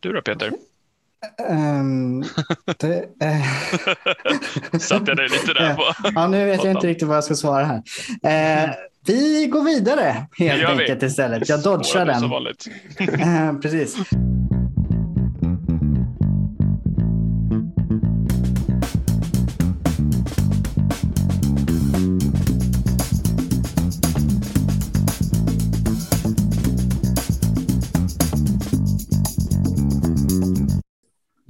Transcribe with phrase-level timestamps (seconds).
[0.00, 0.52] Du då Peter?
[1.50, 2.24] Um,
[2.78, 4.78] det, uh...
[4.80, 5.82] Satte jag dig lite där på?
[6.14, 8.66] ja, nu vet jag inte riktigt vad jag ska svara här.
[8.66, 8.74] Uh,
[9.06, 11.06] vi går vidare helt enkelt vi.
[11.06, 11.48] istället.
[11.48, 12.24] Jag dodgar den.
[12.24, 13.96] uh, precis.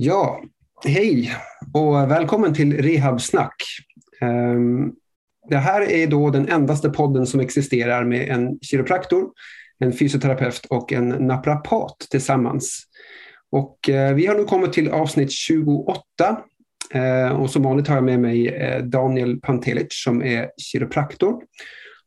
[0.06, 0.42] Ja,
[0.84, 1.33] hej
[1.74, 3.55] och välkommen till Rehabsnack.
[4.20, 4.92] Ehm,
[5.48, 9.30] det här är då den endaste podden som existerar med en kiropraktor,
[9.79, 12.82] en fysioterapeut och en naprapat tillsammans.
[13.51, 16.02] Och eh, vi har nu kommit till avsnitt 28
[16.95, 21.43] eh, och som vanligt har jag med mig eh, Daniel Pantelic som är kiropraktor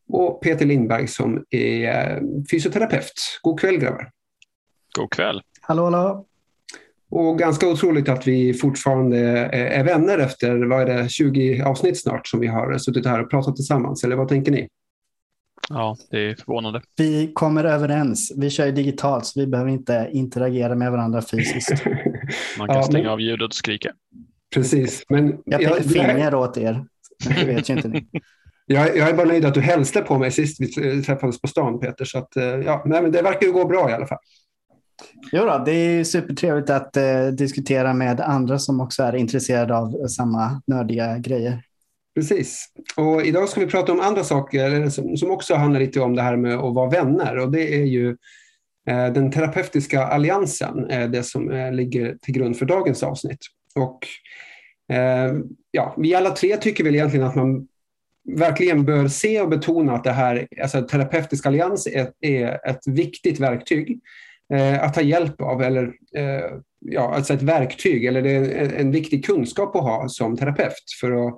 [0.10, 3.40] och Peter Lindberg som är fysioterapeut.
[3.42, 4.12] God kväll grabbar!
[4.98, 5.42] God kväll!
[5.62, 6.29] Hallå, hallå!
[7.12, 9.18] Och ganska otroligt att vi fortfarande
[9.54, 13.30] är vänner efter vad är det, 20 avsnitt snart som vi har suttit här och
[13.30, 14.04] pratat tillsammans.
[14.04, 14.68] Eller vad tänker ni?
[15.70, 16.82] Ja, det är förvånande.
[16.98, 18.34] Vi kommer överens.
[18.38, 21.86] Vi kör digitalt så vi behöver inte interagera med varandra fysiskt.
[22.58, 23.12] Man kan ja, stänga men...
[23.12, 23.92] av ljudet och skrika.
[24.54, 25.04] Precis.
[25.10, 26.86] Men jag pekar finger åt er.
[27.38, 28.08] Det vet ju inte ni.
[28.72, 31.80] Jag, jag är bara nöjd att du hälsade på mig sist vi träffades på stan
[31.80, 32.06] Peter.
[32.06, 32.30] Så att,
[32.66, 34.18] ja, men det verkar ju gå bra i alla fall.
[35.32, 40.08] Jo då, det är supertrevligt att eh, diskutera med andra som också är intresserade av
[40.08, 41.64] samma nördiga grejer.
[42.16, 42.66] Precis.
[42.96, 46.22] Och idag ska vi prata om andra saker som, som också handlar lite om det
[46.22, 47.38] här med att vara vänner.
[47.38, 48.10] Och det är ju
[48.88, 53.40] eh, den terapeutiska alliansen, eh, det som eh, ligger till grund för dagens avsnitt.
[53.76, 54.08] Och
[54.96, 55.34] eh,
[55.72, 57.68] ja, vi alla tre tycker väl egentligen att man
[58.38, 63.40] verkligen bör se och betona att det här, alltså terapeutisk allians är, är ett viktigt
[63.40, 64.00] verktyg
[64.54, 65.84] Eh, att ta hjälp av eller
[66.16, 70.84] eh, ja, alltså ett verktyg eller det är en viktig kunskap att ha som terapeut
[71.02, 71.36] för att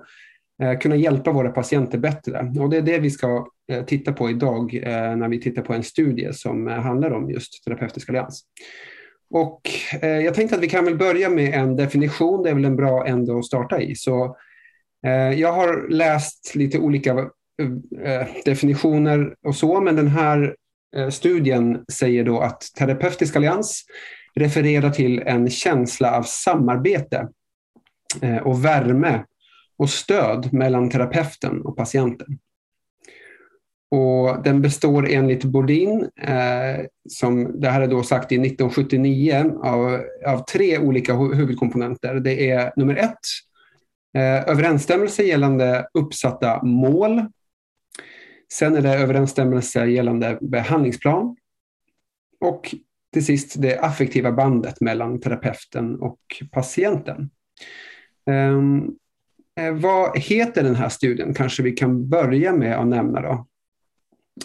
[0.63, 2.53] eh, kunna hjälpa våra patienter bättre.
[2.59, 5.73] Och det är det vi ska eh, titta på idag eh, när vi tittar på
[5.73, 8.43] en studie som handlar om just terapeutisk allians.
[9.33, 9.61] Och
[10.01, 13.07] jag tänkte att vi kan väl börja med en definition, det är väl en bra
[13.07, 13.95] ände att starta i.
[13.95, 14.37] Så
[15.37, 17.29] jag har läst lite olika
[18.45, 20.55] definitioner och så, men den här
[20.97, 23.85] Eh, studien säger då att terapeutisk allians
[24.35, 27.27] refererar till en känsla av samarbete
[28.21, 29.23] eh, och värme
[29.77, 32.39] och stöd mellan terapeuten och patienten.
[33.91, 40.01] Och den består enligt Bodin, eh, som det här är då sagt i 1979, av,
[40.27, 42.15] av tre olika huvudkomponenter.
[42.15, 43.19] Det är nummer ett,
[44.17, 47.25] eh, överensstämmelse gällande uppsatta mål
[48.53, 51.35] Sen är det överensstämmelse gällande behandlingsplan.
[52.39, 52.75] Och
[53.13, 56.19] till sist det affektiva bandet mellan terapeuten och
[56.51, 57.29] patienten.
[58.25, 58.95] Um,
[59.73, 61.33] vad heter den här studien?
[61.33, 63.21] Kanske vi kan börja med att nämna.
[63.21, 63.47] Då.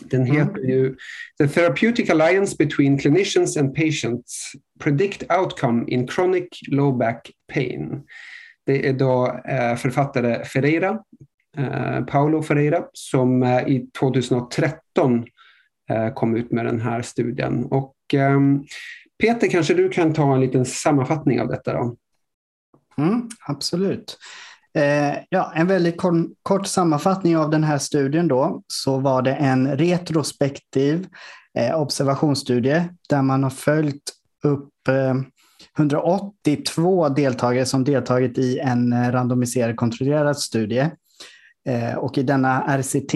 [0.00, 0.36] Den mm.
[0.36, 0.96] heter ju
[1.38, 8.02] The Therapeutic Alliance Between Clinicians and Patients Predict Outcome in Chronic Low Back Pain.
[8.66, 10.98] Det är då eh, författare Ferreira
[11.58, 15.24] Eh, Paolo Ferreira som eh, i 2013
[15.90, 17.64] eh, kom ut med den här studien.
[17.64, 18.64] Och ehm,
[19.22, 21.72] Peter, kanske du kan ta en liten sammanfattning av detta?
[21.72, 21.96] Då?
[22.98, 24.18] Mm, absolut.
[24.74, 25.96] Eh, ja, en väldigt
[26.42, 31.06] kort, sammanfattning av den här studien då, så var det en retrospektiv
[31.58, 34.02] eh, observationsstudie där man har följt
[34.44, 35.14] upp eh,
[35.78, 40.90] 182 deltagare som deltagit i en randomiserad kontrollerad studie
[41.66, 43.15] Eh, och i denna RCT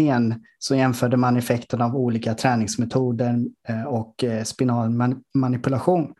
[0.59, 3.39] så jämförde man effekten av olika träningsmetoder
[3.69, 4.91] eh, och eh, spinal
[5.35, 6.15] manipulation.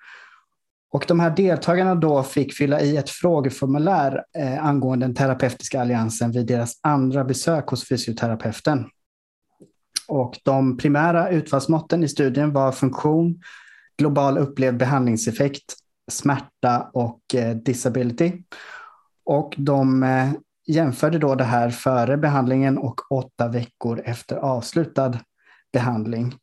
[0.93, 4.25] Och de här deltagarna då fick fylla i ett frågeformulär
[4.61, 8.87] angående den terapeutiska alliansen vid deras andra besök hos fysioterapeuten.
[10.09, 13.41] Och de primära utfallsmåtten i studien var funktion,
[13.99, 15.75] global upplevd behandlingseffekt,
[16.11, 17.21] smärta och
[17.65, 18.33] disability.
[19.25, 20.05] Och de
[20.71, 25.19] jämförde då det här före behandlingen och åtta veckor efter avslutad
[25.73, 26.35] behandling.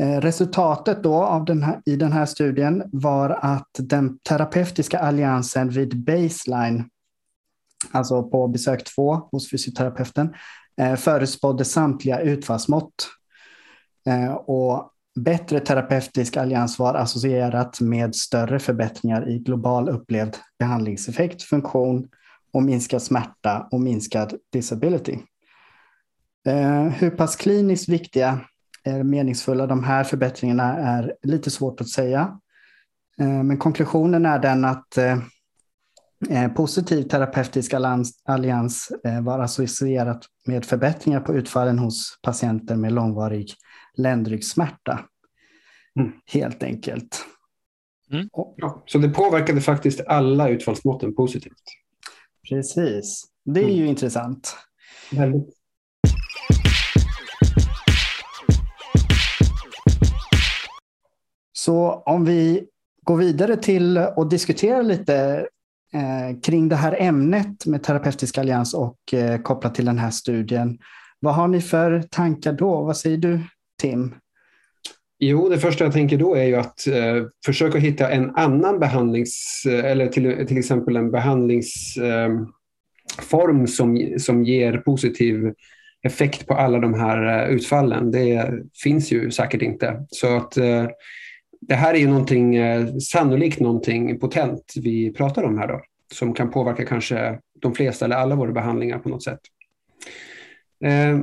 [0.00, 5.68] Eh, resultatet då av den här, i den här studien var att den terapeutiska alliansen
[5.68, 6.84] vid baseline,
[7.92, 10.34] alltså på besök två hos fysioterapeuten,
[10.80, 13.08] eh, förutspådde samtliga utfallsmått.
[14.08, 14.90] Eh, och
[15.20, 22.08] bättre terapeutisk allians var associerat med större förbättringar i global upplevd behandlingseffekt, funktion,
[22.52, 25.18] och minskad smärta och minskad disability.
[26.46, 28.40] Eh, hur pass kliniskt viktiga
[28.84, 32.40] eller meningsfulla de här förbättringarna är lite svårt att säga.
[33.18, 34.98] Men konklusionen är den att
[36.56, 37.74] positiv terapeutisk
[38.24, 38.92] allians
[39.22, 43.54] var associerat med förbättringar på utfallen hos patienter med långvarig
[43.94, 45.00] ländryggsmärta.
[45.98, 46.12] Mm.
[46.26, 47.24] Helt enkelt.
[48.12, 48.28] Mm.
[48.56, 51.62] Ja, så det påverkade faktiskt alla utfallsmåtten positivt.
[52.48, 53.24] Precis.
[53.44, 53.76] Det är mm.
[53.76, 54.56] ju intressant.
[55.12, 55.48] Väldigt.
[61.52, 62.66] Så om vi
[63.02, 65.46] går vidare till att diskutera lite
[65.92, 70.78] eh, kring det här ämnet med terapeutisk allians och eh, kopplat till den här studien.
[71.20, 72.82] Vad har ni för tankar då?
[72.82, 73.40] Vad säger du,
[73.80, 74.14] Tim?
[75.18, 79.62] Jo, det första jag tänker då är ju att eh, försöka hitta en annan behandlings,
[79.68, 85.52] eh, eller till, till exempel en behandlingsform eh, som, som ger positiv
[86.02, 88.10] effekt på alla de här eh, utfallen.
[88.10, 88.50] Det
[88.82, 90.06] finns ju säkert inte.
[90.08, 90.86] Så att eh,
[91.60, 95.80] det här är ju någonting, eh, sannolikt någonting potent vi pratar om här då,
[96.14, 99.40] som kan påverka kanske de flesta eller alla våra behandlingar på något sätt.
[100.84, 101.20] Eh,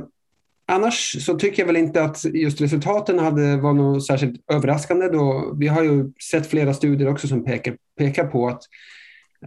[0.66, 5.08] Annars så tycker jag väl inte att just resultaten hade var något särskilt överraskande.
[5.08, 5.54] Då.
[5.58, 8.62] Vi har ju sett flera studier också som pekar, pekar på att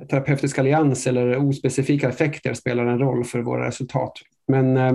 [0.10, 4.14] terapeutisk allians eller ospecifika effekter spelar en roll för våra resultat.
[4.48, 4.94] Men eh,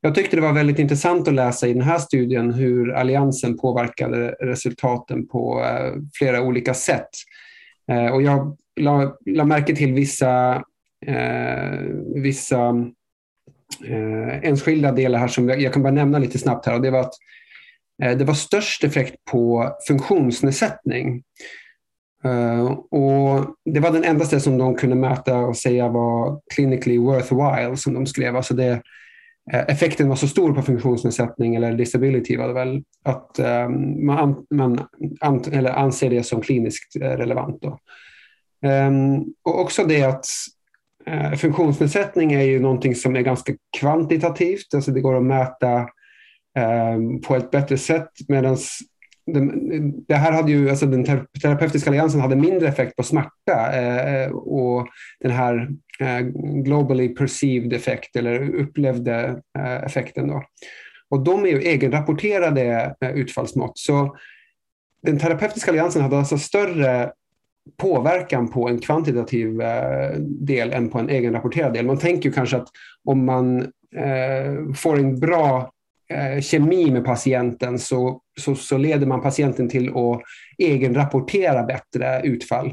[0.00, 4.36] jag tyckte det var väldigt intressant att läsa i den här studien hur alliansen påverkade
[4.40, 7.08] resultaten på eh, flera olika sätt.
[7.90, 10.54] Eh, och jag la, la märke till vissa,
[11.06, 11.78] eh,
[12.14, 12.74] vissa
[13.84, 16.74] eh, enskilda delar här som jag, jag, kan bara nämna lite snabbt här.
[16.74, 17.14] Och det var att
[18.02, 21.22] eh, det var störst effekt på funktionsnedsättning.
[22.24, 26.98] Eh, och det var den enda stället som de kunde mäta och säga var clinically
[26.98, 28.36] worthwhile, som de skrev.
[28.36, 28.82] Alltså det,
[29.52, 33.38] eh, effekten var så stor på funktionsnedsättning eller disability var det väl, att
[33.98, 34.86] man, man
[35.20, 37.62] an, eller anser det som kliniskt relevant.
[37.62, 37.78] Då.
[39.44, 40.26] Och också det att
[41.10, 45.88] Eh, funktionsnedsättning är ju någonting som är ganska kvantitativt, alltså det går att mäta
[46.58, 48.56] ehm, på ett bättre sätt medan
[50.08, 51.04] det här hade ju, alltså den
[51.42, 54.88] terapeutiska alliansen hade mindre effekt på smärta eh, och
[55.20, 55.68] den här
[56.00, 56.20] eh,
[56.64, 60.28] globally perceived effekt eller upplevde eh, effekten.
[60.28, 60.42] Då.
[61.10, 63.78] Och de är ju egenrapporterade eh, utfallsmått.
[63.78, 64.16] Så
[65.02, 67.12] den terapeutiska alliansen hade alltså större
[67.76, 71.86] påverkan på en kvantitativ eh, del än på en egenrapporterad del.
[71.86, 72.68] Man tänker kanske att
[73.04, 73.60] om man
[73.96, 75.70] eh, får en bra
[76.08, 80.20] eh, kemi med patienten så, så, så, leder man patienten till att
[80.58, 82.72] egenrapportera bättre utfall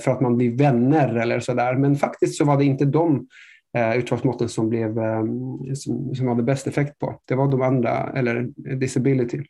[0.00, 1.74] för att man blir vänner eller sådär.
[1.74, 3.26] Men faktiskt så var det inte de
[3.96, 4.94] utfallsmåtten som, blev,
[5.74, 7.20] som, som hade bäst effekt på.
[7.28, 9.42] Det var de andra, eller disability.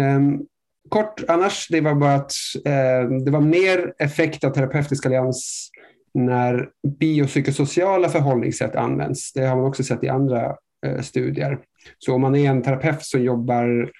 [0.00, 0.40] Ehm,
[0.88, 2.32] Kort annars, det var bara att
[2.64, 5.70] eh, det var mer effekt av terapeutisk allians
[6.14, 6.68] när
[7.00, 9.32] biopsykosociala förhållningssätt används.
[9.32, 10.56] Det har man också sett i andra
[10.86, 11.58] eh, studier.
[11.98, 13.90] Så om man är en terapeut som jobbar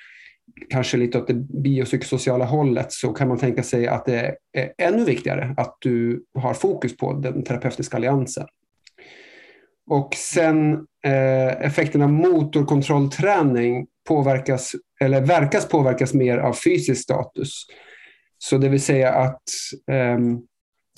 [0.71, 5.05] kanske lite åt det biopsykosociala hållet så kan man tänka sig att det är ännu
[5.05, 8.47] viktigare att du har fokus på den terapeutiska alliansen.
[9.91, 10.73] Och sen
[11.05, 17.63] eh, effekten av motorkontrollträning påverkas, eller verkas påverkas mer av fysisk status.
[18.39, 19.43] Så det vill säga att
[20.17, 20.47] um,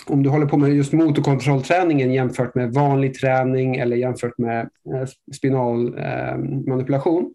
[0.07, 5.09] om du håller på med just motorkontrollträningen jämfört med vanlig träning eller jämfört med eh,
[5.35, 7.35] spinalmanipulation spinal ehm, manipulation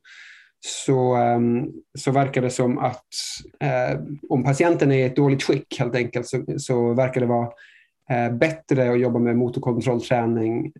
[0.65, 1.67] så, ehm,
[1.99, 3.07] så verkar det som att
[3.59, 3.99] eh,
[4.29, 7.49] om patienten är i ett dåligt skick helt enkelt så, så verkar det vara
[8.09, 10.71] eh, bättre att jobba med motorkontrollträning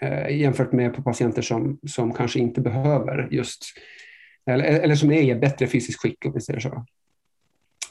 [0.00, 3.64] Eh, jämfört med på patienter som, som kanske inte behöver just,
[4.50, 6.84] eller, eller som är i bättre fysiskt skick om vi säger så.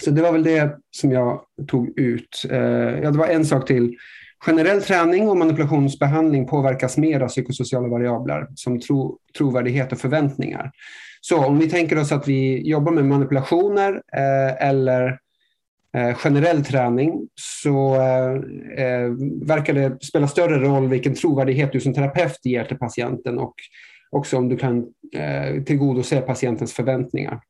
[0.04, 2.46] Så det var väl det som jag tog ut.
[2.50, 2.60] Eh,
[3.04, 3.98] ja, det var en sak till.
[4.46, 10.72] Generell träning och manipulationsbehandling påverkas mer av psykosociala variabler som tro, trovärdighet och förväntningar.
[11.22, 15.20] Så om vi tänker oss att vi jobbar med manipulationer eh, eller
[15.96, 18.32] Eh, generell träning så eh,
[18.86, 19.10] eh,
[19.42, 23.54] verkar det spela större roll vilken trovärdighet du som terapeut ger till patienten och
[24.10, 27.42] också om du kan eh, tillgodose patientens förväntningar.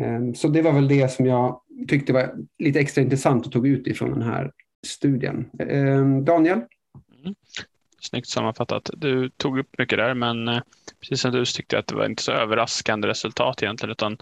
[0.00, 3.66] Eh, så det var väl det som jag tyckte var lite extra intressant och tog
[3.66, 4.50] ut ifrån den här
[4.86, 5.50] studien.
[5.58, 6.60] Eh, Daniel?
[7.22, 7.34] Mm.
[8.00, 8.90] Snyggt sammanfattat.
[8.96, 10.60] Du tog upp mycket där, men eh,
[11.00, 14.16] precis som du tyckte jag att det var inte så överraskande resultat egentligen, utan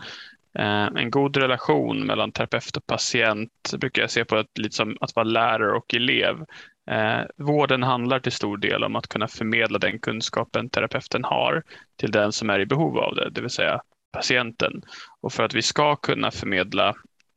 [0.59, 4.97] Eh, en god relation mellan terapeut och patient brukar jag se på att, lite som
[5.01, 6.45] att vara lärare och elev.
[6.91, 11.63] Eh, vården handlar till stor del om att kunna förmedla den kunskapen terapeuten har
[11.97, 13.81] till den som är i behov av det, det vill säga
[14.13, 14.83] patienten.
[15.21, 16.95] Och för att vi ska kunna förmedla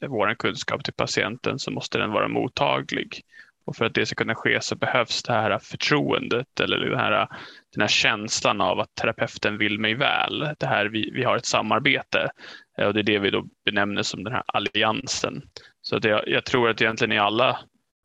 [0.08, 3.22] vår kunskap till patienten så måste den vara mottaglig.
[3.66, 7.28] Och för att det ska kunna ske så behövs det här förtroendet eller den här,
[7.74, 10.50] den här känslan av att terapeuten vill mig väl.
[10.60, 12.32] Det här, vi, vi har ett samarbete
[12.88, 15.42] och det är det vi då benämner som den här alliansen.
[15.82, 17.60] Så att jag, jag tror att egentligen i alla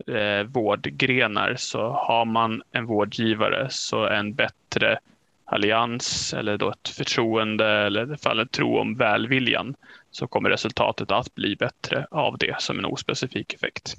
[0.07, 4.99] eh, vårdgrenar så har man en vårdgivare så en bättre
[5.45, 9.75] allians eller då ett förtroende eller i alla fall en tro om välviljan
[10.11, 13.97] så kommer resultatet att bli bättre av det som en ospecifik effekt.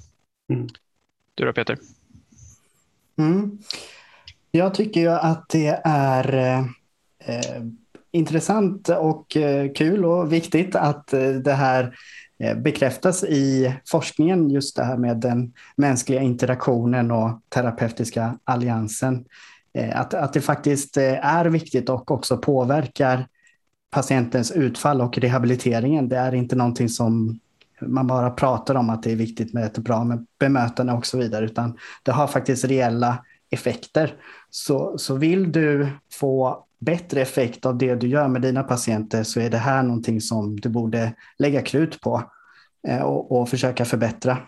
[0.50, 0.68] Mm.
[1.34, 1.78] Du då Peter?
[3.18, 3.58] Mm.
[4.50, 6.34] Jag tycker ju att det är
[7.18, 7.62] eh,
[8.10, 11.94] intressant och eh, kul och viktigt att eh, det här
[12.38, 19.24] eh, bekräftas i forskningen, just det här med den mänskliga interaktionen och terapeutiska alliansen.
[19.92, 23.26] Att, att det faktiskt är viktigt och också påverkar
[23.90, 26.08] patientens utfall och rehabiliteringen.
[26.08, 27.40] Det är inte någonting som
[27.80, 31.44] man bara pratar om att det är viktigt med ett bra bemötande och så vidare,
[31.44, 34.14] utan det har faktiskt reella effekter.
[34.50, 39.40] Så, så vill du få bättre effekt av det du gör med dina patienter så
[39.40, 42.22] är det här någonting som du borde lägga krut på
[42.88, 44.38] eh, och, och försöka förbättra.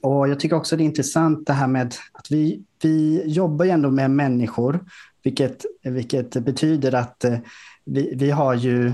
[0.00, 3.70] Och Jag tycker också det är intressant det här med att vi, vi jobbar ju
[3.70, 4.84] ändå med människor,
[5.22, 7.38] vilket, vilket betyder att eh,
[7.84, 8.92] vi, vi har ju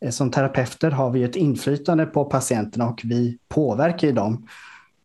[0.00, 4.46] eh, som terapeuter har vi ett inflytande på patienterna och vi påverkar ju dem.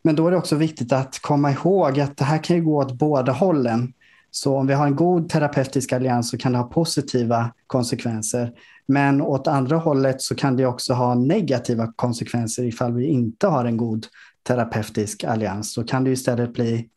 [0.02, 2.78] Men då är det också viktigt att komma ihåg att det här kan ju gå
[2.78, 3.92] åt båda hållen.
[4.34, 8.52] Så om vi har en god terapeutisk allians så kan det ha positiva konsekvenser.
[8.86, 13.64] Men åt andra hållet så kan det också ha negativa konsekvenser ifall vi inte har
[13.64, 14.06] en god
[14.42, 15.74] terapeutisk allians.
[15.74, 16.88] Då kan det istället bli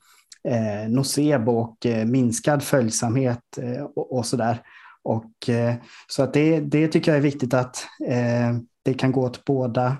[0.47, 4.61] eh, nocebo och eh, minskad följsamhet eh, och, och sådär.
[5.03, 5.75] Och, eh,
[6.07, 9.97] så att det, det tycker jag är viktigt att eh, det kan gå åt båda,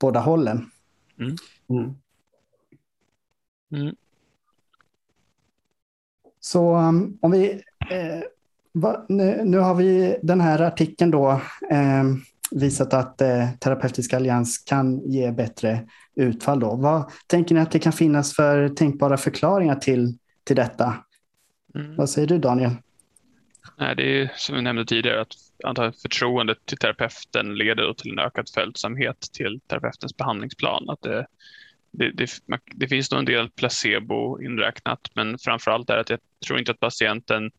[0.00, 0.70] båda hållen.
[1.20, 1.36] Mm.
[1.70, 1.94] Mm.
[3.72, 3.96] Mm.
[6.46, 7.50] Så um, om vi...
[7.90, 8.22] Eh,
[8.72, 11.30] va, nu, nu, har vi den här artikeln då
[11.70, 12.04] eh,
[12.50, 15.80] visat att eh, terapeutisk allians kan ge bättre
[16.14, 16.60] utfall.
[16.60, 16.76] Då.
[16.76, 20.96] Vad tänker ni att det kan finnas för tänkbara förklaringar till, till detta?
[21.74, 21.96] Mm.
[21.96, 22.70] Vad säger du Daniel?
[23.78, 25.34] Nej, det är som vi nämnde tidigare att
[25.64, 30.90] antagligen förtroendet till terapeuten leder till en ökad följsamhet till terapeutens behandlingsplan.
[30.90, 31.26] Att det,
[31.96, 32.30] det, det,
[32.66, 36.70] det, finns nog en del placebo inräknat, men framför allt är att jag tror inte
[36.70, 37.50] att patienten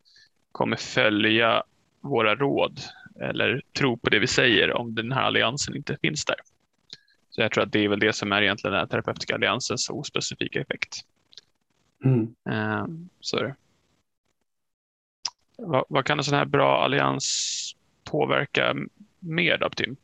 [0.51, 1.63] kommer följa
[2.01, 2.79] våra råd
[3.21, 6.35] eller tro på det vi säger om den här alliansen inte finns där.
[7.29, 10.61] Så jag tror att det är väl det som är egentligen den terapeutiska alliansens ospecifika
[10.61, 11.01] effekt.
[12.05, 12.35] Mm.
[12.49, 13.55] Ehm, så det.
[15.57, 18.75] Vad, vad, kan en sån här bra allians påverka
[19.19, 19.95] mer då, Tim?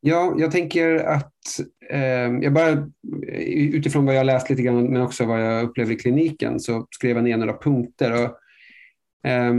[0.00, 1.32] Ja, jag tänker att
[1.90, 2.80] eh, jag bara eh,
[3.52, 7.16] utifrån vad jag läst lite grann men också vad jag upplever i kliniken så skrev
[7.16, 8.12] jag ner några punkter.
[8.12, 8.30] Och,
[9.30, 9.52] eh,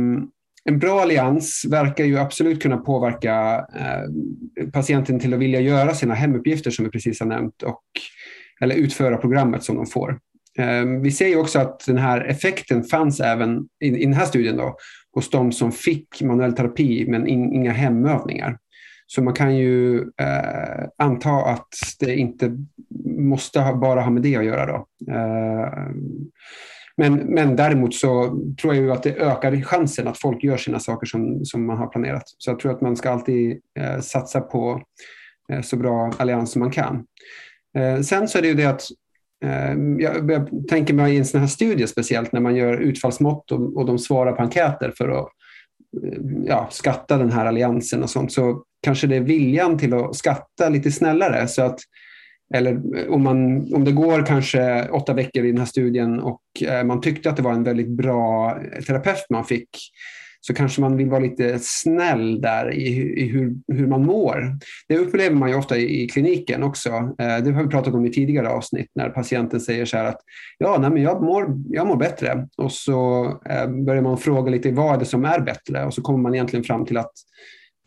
[0.70, 6.13] en bra allians verkar ju absolut kunna påverka eh, patienten till att vilja göra sina
[6.13, 7.84] hemuppgifter som vi precis har nämnt och,
[8.62, 10.20] eller utföra programmet som de får.
[10.60, 14.25] Eh, vi ser ju också att den här effekten fanns även i, i den här
[14.25, 14.77] studien då,
[15.13, 18.58] hos de som fick manuell terapi men in, inga hemövningar.
[19.07, 21.67] Så man kan ju eh, anta att
[21.99, 22.57] det inte
[23.05, 24.65] måste ha, bara ha med det att göra.
[24.65, 24.87] Då.
[25.13, 25.91] Eh,
[26.97, 30.79] men, men däremot så tror jag ju att det ökar chansen att folk gör sina
[30.79, 32.23] saker som, som man har planerat.
[32.37, 34.81] Så jag tror att man ska alltid eh, satsa på
[35.51, 37.05] eh, så bra allians som man kan.
[37.77, 38.83] Eh, sen så är det ju det att
[39.45, 43.51] eh, jag, jag tänker mig i en sån här studie speciellt när man gör utfallsmått
[43.51, 45.27] och, och de svarar på enkäter för att
[46.03, 50.15] eh, ja, skatta den här alliansen och sånt så kanske det är viljan till att
[50.15, 51.79] skatta lite snällare så att
[52.53, 56.84] eller om, man, om det går kanske åtta veckor i den här studien och eh,
[56.84, 58.57] man tyckte att det var en väldigt bra
[58.88, 59.69] terapeut man fick
[60.41, 62.88] så kanske man vill vara lite snäll där i,
[63.22, 64.57] i hur, hur man mår.
[64.88, 66.89] Det upplever man ju ofta i, i kliniken också.
[66.89, 70.22] Eh, det har vi pratat om i tidigare avsnitt när patienten säger så här att
[70.57, 74.72] ja, nej, men jag, mår, jag mår bättre och så eh, börjar man fråga lite
[74.72, 77.13] vad är det som är bättre och så kommer man egentligen fram till att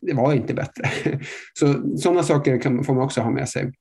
[0.00, 0.90] det var inte bättre.
[1.58, 3.72] Så sådana saker kan, får man också ha med sig.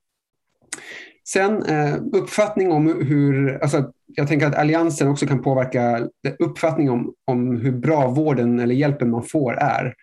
[1.28, 6.90] Sen eh, uppfattning om hur, alltså, jag tänker att alliansen också kan påverka eh, uppfattning
[6.90, 9.94] om, om hur bra vården eller hjälpen man får är.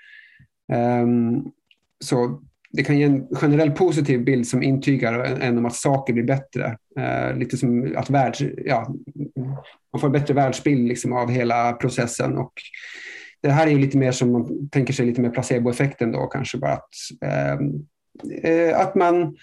[0.74, 1.44] Ehm,
[2.00, 6.24] så det kan ge en generell positiv bild som intygar en om att saker blir
[6.24, 6.78] bättre.
[7.00, 8.94] Eh, lite som att världs, ja,
[9.94, 12.38] man får en bättre världsbild liksom av hela processen.
[12.38, 12.54] Och
[13.42, 16.58] det här är ju lite mer som man tänker sig lite mer placeboeffekten då kanske
[16.58, 16.90] bara att,
[17.22, 17.86] ehm,
[18.44, 19.38] eh, att man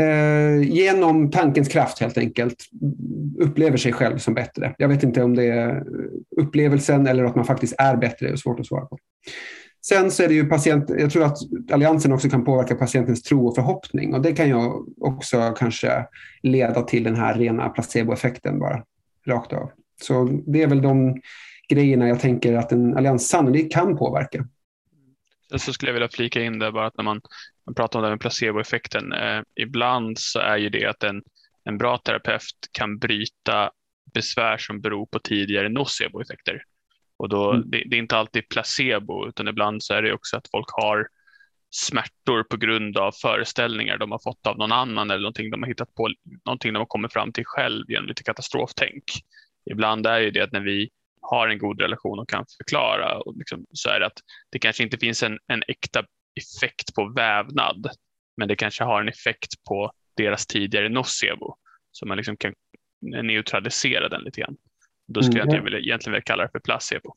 [0.00, 2.64] eh, genom tankens kraft helt enkelt
[3.38, 4.74] upplever sig själv som bättre.
[4.78, 5.84] Jag vet inte om det är
[6.36, 8.98] upplevelsen eller att man faktiskt är bättre, det är svårt att svara på.
[9.86, 11.38] Sen så är det ju patient, jag tror att
[11.72, 14.54] alliansen också kan påverka patientens tro och förhoppning och det kan ju
[15.00, 16.06] också kanske
[16.42, 18.82] leda till den här rena placeboeffekten bara,
[19.26, 19.70] rakt av.
[20.02, 21.20] Så det är väl de
[21.68, 24.44] grejerna jag tänker att en allians sannolikt kan påverka.
[25.56, 27.20] Så skulle jag vilja flika in där bara att när man,
[27.66, 31.22] man pratar om det med placeboeffekten, eh, ibland så är ju det att en,
[31.64, 33.70] en bra terapeut kan bryta
[34.14, 36.62] besvär som beror på tidigare noceboeffekter.
[37.16, 37.70] Och då, mm.
[37.70, 41.08] det, det, är inte alltid placebo, utan ibland så är det också att folk har
[41.70, 45.68] smärtor på grund av föreställningar de har fått av någon annan eller någonting de har
[45.68, 46.08] hittat på,
[46.44, 49.04] någonting de har kommit fram till själv genom lite katastroftänk.
[49.70, 50.90] Ibland är ju det att när vi
[51.22, 54.20] har en god relation och kan förklara och liksom, så är det att
[54.52, 57.86] det kanske inte finns en, en äkta effekt på vävnad,
[58.36, 61.54] men det kanske har en effekt på deras tidigare nocebo,
[61.92, 62.54] så man liksom kan
[63.22, 64.56] neutralisera den lite grann.
[65.08, 65.54] Då skulle mm.
[65.54, 67.12] jag vilja, egentligen vilja kalla det för placebo.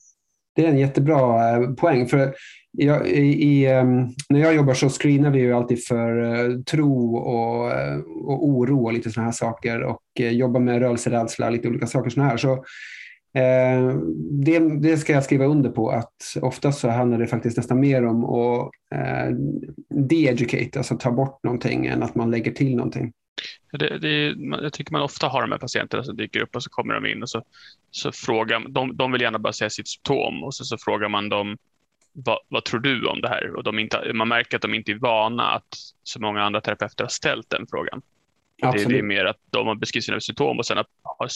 [0.55, 2.07] Det är en jättebra eh, poäng.
[2.07, 2.35] För
[2.71, 7.67] jag, i, ehm, när jag jobbar så screenar vi ju alltid för uh, tro och,
[7.67, 11.87] uh, och oro och lite sådana här saker och jobbar med rörelserädsla och lite olika
[11.87, 12.37] saker sådana här.
[12.37, 12.65] Så,
[14.43, 18.05] det, det, ska jag skriva under på att oftast så handlar det faktiskt nästan mer
[18.05, 19.37] om att uh,
[19.89, 23.13] de-educate, alltså ta bort någonting än att man lägger till någonting.
[23.71, 26.69] Det, det, jag tycker man ofta har de här patienterna som dyker upp och så
[26.69, 27.43] kommer de in och så,
[27.91, 31.29] så frågar de, de vill gärna bara säga sitt symptom och så, så frågar man
[31.29, 31.57] dem
[32.13, 33.55] vad, vad tror du om det här?
[33.55, 37.03] Och de inte, man märker att de inte är vana att så många andra terapeuter
[37.03, 38.01] har ställt den frågan.
[38.61, 41.27] Det, det, är mer att de har beskrivit sina symptom och sen har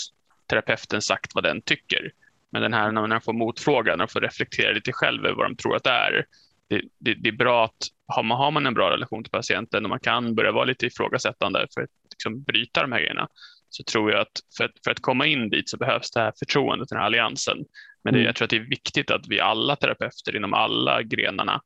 [0.47, 2.11] terapeuten sagt vad den tycker.
[2.51, 5.55] Men den här när man får motfrågan och får reflektera lite själv över vad de
[5.55, 6.25] tror att det är.
[6.69, 9.85] Det, det, det är bra att har man, har man en bra relation till patienten
[9.85, 13.27] och man kan börja vara lite ifrågasättande för att liksom bryta de här grejerna
[13.69, 16.33] så tror jag att för, att för att komma in dit så behövs det här
[16.39, 17.57] förtroendet, den här alliansen.
[18.03, 18.25] Men det, mm.
[18.25, 21.61] jag tror att det är viktigt att vi alla terapeuter inom alla grenarna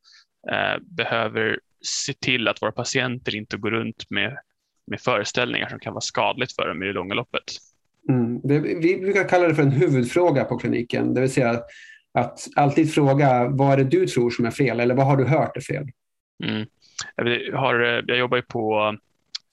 [0.51, 4.37] eh, behöver se till att våra patienter inte går runt med,
[4.87, 7.43] med föreställningar som kan vara skadligt för dem i det långa loppet.
[8.09, 8.41] Mm.
[8.43, 11.61] Det, vi brukar kalla det för en huvudfråga på kliniken, det vill säga
[12.13, 15.25] att alltid fråga vad är det du tror som är fel eller vad har du
[15.25, 15.85] hört är fel?
[16.43, 16.67] Mm.
[17.15, 18.97] Jag, har, jag jobbar ju på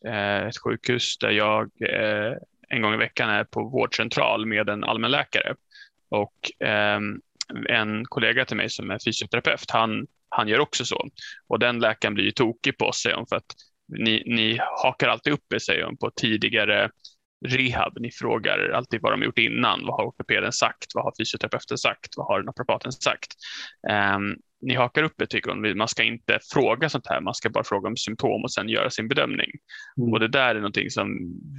[0.07, 2.33] eh, ett sjukhus där jag eh,
[2.69, 5.55] en gång i veckan är på vårdcentral med en allmänläkare.
[6.09, 7.01] Och eh,
[7.69, 11.09] en kollega till mig som är fysioterapeut, han, han gör också så.
[11.47, 13.55] Och den läkaren blir ju tokig på oss, säger hon, för att
[13.89, 16.91] ni, ni hakar alltid upp er, säger hon, på tidigare
[17.45, 17.93] rehab.
[18.01, 19.87] Ni frågar alltid vad de gjort innan.
[19.87, 20.87] Vad har ortopeden sagt?
[20.95, 22.09] Vad har fysioterapeuten sagt?
[22.17, 23.35] Vad har naprapaten sagt?
[24.17, 25.79] Um, ni hakar upp tycker hon.
[25.79, 27.21] Man ska inte fråga sånt här.
[27.21, 29.51] Man ska bara fråga om symptom och sen göra sin bedömning.
[29.99, 30.13] Mm.
[30.13, 31.09] Och det där är någonting som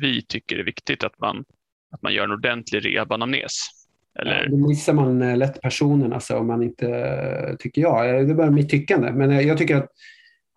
[0.01, 1.45] vi tycker är viktigt att man,
[1.91, 3.53] att man gör en ordentlig rehabanamnes.
[4.19, 4.47] Eller?
[4.49, 8.27] Då missar man eh, lätt personen alltså, om man inte, tycker jag.
[8.27, 9.11] Det är bara mitt tyckande.
[9.11, 9.89] Men eh, jag tycker att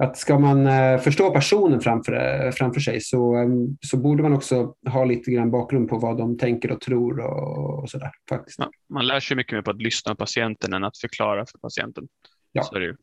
[0.01, 4.33] att ska man eh, förstå personen framför, eh, framför sig så, ehm, så borde man
[4.33, 8.11] också ha lite grann bakgrund på vad de tänker och tror och, och sådär.
[8.29, 8.59] Faktiskt.
[8.59, 11.59] Man, man lär sig mycket mer på att lyssna på patienten än att förklara för
[11.59, 12.09] patienten.
[12.53, 12.63] Ja.
[12.63, 12.97] Så är det ju.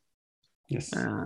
[0.70, 0.94] Yes.
[0.94, 1.24] Eh,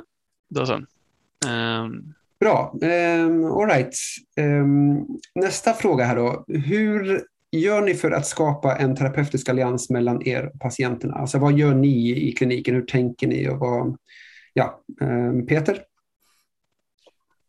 [0.49, 0.73] då så.
[0.73, 2.13] Um...
[2.39, 2.73] Bra.
[2.81, 3.95] Um, all right.
[4.37, 5.05] Um,
[5.35, 6.45] nästa fråga här då.
[6.47, 11.13] Hur gör ni för att skapa en terapeutisk allians mellan er och patienterna?
[11.13, 12.75] Alltså vad gör ni i kliniken?
[12.75, 13.49] Hur tänker ni?
[13.49, 13.97] Och vad,
[14.53, 15.83] Ja, eh, Peter?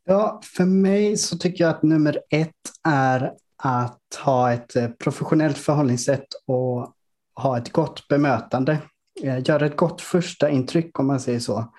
[0.04, 2.50] Ja, för mig så tycker jag att nummer ett
[2.88, 6.94] är att ha ett eh, professionellt förhållningssätt och
[7.34, 8.78] ha ett gott bemötande.
[9.22, 11.72] Eh, göra ett gott första intryck om man säger så.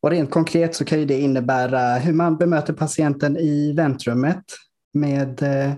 [0.00, 4.44] Och rent konkret så kan det innebära hur man bemöter patienten i väntrummet
[4.92, 5.72] med Eh,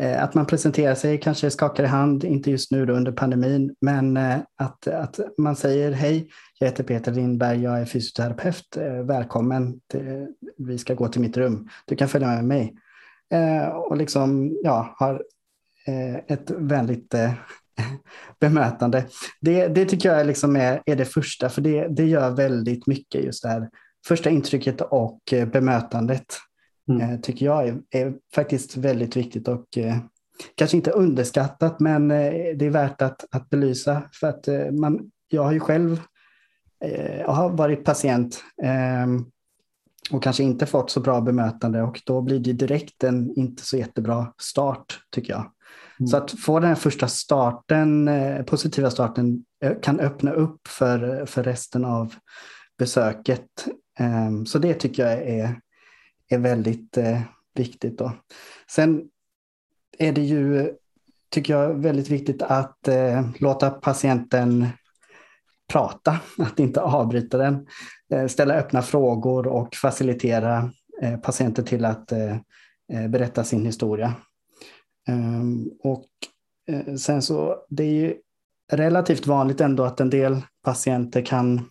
[0.00, 4.16] Eh, att man presenterar sig, kanske skakar i hand, inte just nu under pandemin, men
[4.16, 9.80] eh, att, att man säger hej, jag heter Peter Lindberg, jag är fysioterapeut, eh, välkommen,
[9.90, 10.26] till,
[10.58, 12.74] vi ska gå till mitt rum, du kan följa med mig.
[13.74, 15.22] Och liksom, ja, har
[16.26, 17.14] ett vänligt
[18.40, 19.04] bemötande.
[19.40, 23.24] Det, det tycker jag liksom är, är det första, för det, det gör väldigt mycket
[23.24, 23.68] just det här
[24.08, 25.20] första intrycket och
[25.52, 26.26] bemötandet.
[26.88, 27.00] Mm.
[27.00, 29.96] Eh, tycker jag är, är, faktiskt väldigt viktigt och eh,
[30.54, 34.02] kanske inte underskattat, men eh, det är värt att, att belysa.
[34.12, 36.00] För att man, jag har ju själv
[36.84, 39.24] eh, har varit patient ehm,
[40.10, 43.76] och kanske inte fått så bra bemötande och då blir det direkt en inte så
[43.76, 45.50] jättebra start tycker jag.
[46.00, 46.08] Mm.
[46.08, 48.10] Så att få den här första starten,
[48.46, 49.44] positiva starten,
[49.82, 52.14] kan öppna upp för, för resten av
[52.78, 53.66] besöket.
[53.98, 55.58] Ehm, så det tycker jag är
[56.32, 57.20] är väldigt eh,
[57.54, 57.98] viktigt.
[57.98, 58.12] Då.
[58.70, 59.02] Sen
[59.98, 60.72] är det ju,
[61.30, 64.66] tycker jag, väldigt viktigt att eh, låta patienten
[65.72, 67.66] prata, att inte avbryta den.
[68.12, 70.70] Eh, ställa öppna frågor och facilitera
[71.02, 72.36] eh, till att eh,
[72.92, 74.14] eh, berätta sin historia.
[75.08, 76.06] Ehm, och
[76.68, 78.14] eh, sen så, det är ju
[78.72, 81.70] relativt vanligt ändå att en del patienter kan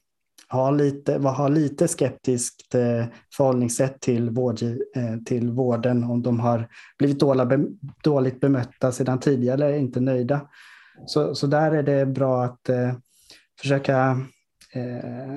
[0.51, 4.61] ha lite, ha lite skeptiskt eh, förhållningssätt till, vård,
[4.95, 7.19] eh, till vården om de har blivit
[8.03, 10.49] dåligt bemötta sedan tidigare eller är inte nöjda.
[11.05, 12.93] Så, så där är det bra att eh,
[13.59, 14.21] försöka,
[14.73, 15.33] eh,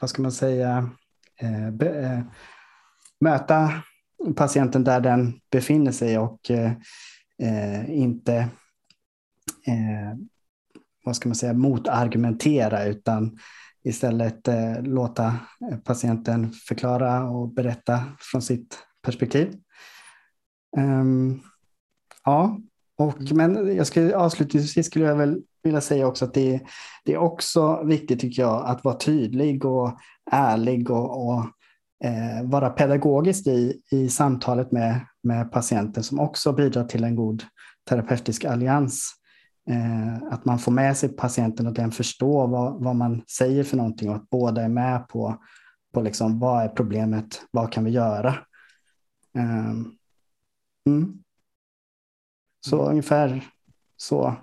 [0.00, 0.90] vad ska man säga,
[1.40, 2.20] eh, be, eh,
[3.20, 3.70] möta
[4.36, 6.72] patienten där den befinner sig och eh,
[7.42, 8.36] eh, inte
[9.66, 10.18] eh,
[11.04, 13.38] vad ska man säga, motargumentera utan
[13.84, 15.26] istället eh, låta
[15.70, 19.54] eh, patienten förklara och berätta från sitt perspektiv.
[20.76, 21.40] Um,
[22.24, 22.58] ja,
[22.98, 23.36] och, mm.
[23.36, 26.60] men jag skulle, avslutningsvis skulle jag väl vilja säga också att det,
[27.04, 29.98] det är också viktigt tycker jag att vara tydlig och
[30.30, 31.44] ärlig och, och
[32.04, 37.44] eh, vara pedagogisk i, i samtalet med, med patienten som också bidrar till en god
[37.88, 39.14] terapeutisk allians.
[39.70, 43.76] Eh, att man får med sig patienten och den förstår vad, vad man säger för
[43.76, 45.42] någonting och att båda är med på,
[45.92, 48.28] på liksom, vad är problemet, vad kan vi göra?
[49.34, 49.70] Eh,
[50.86, 51.22] mm.
[52.60, 52.90] Så mm.
[52.90, 53.44] ungefär
[53.96, 54.34] så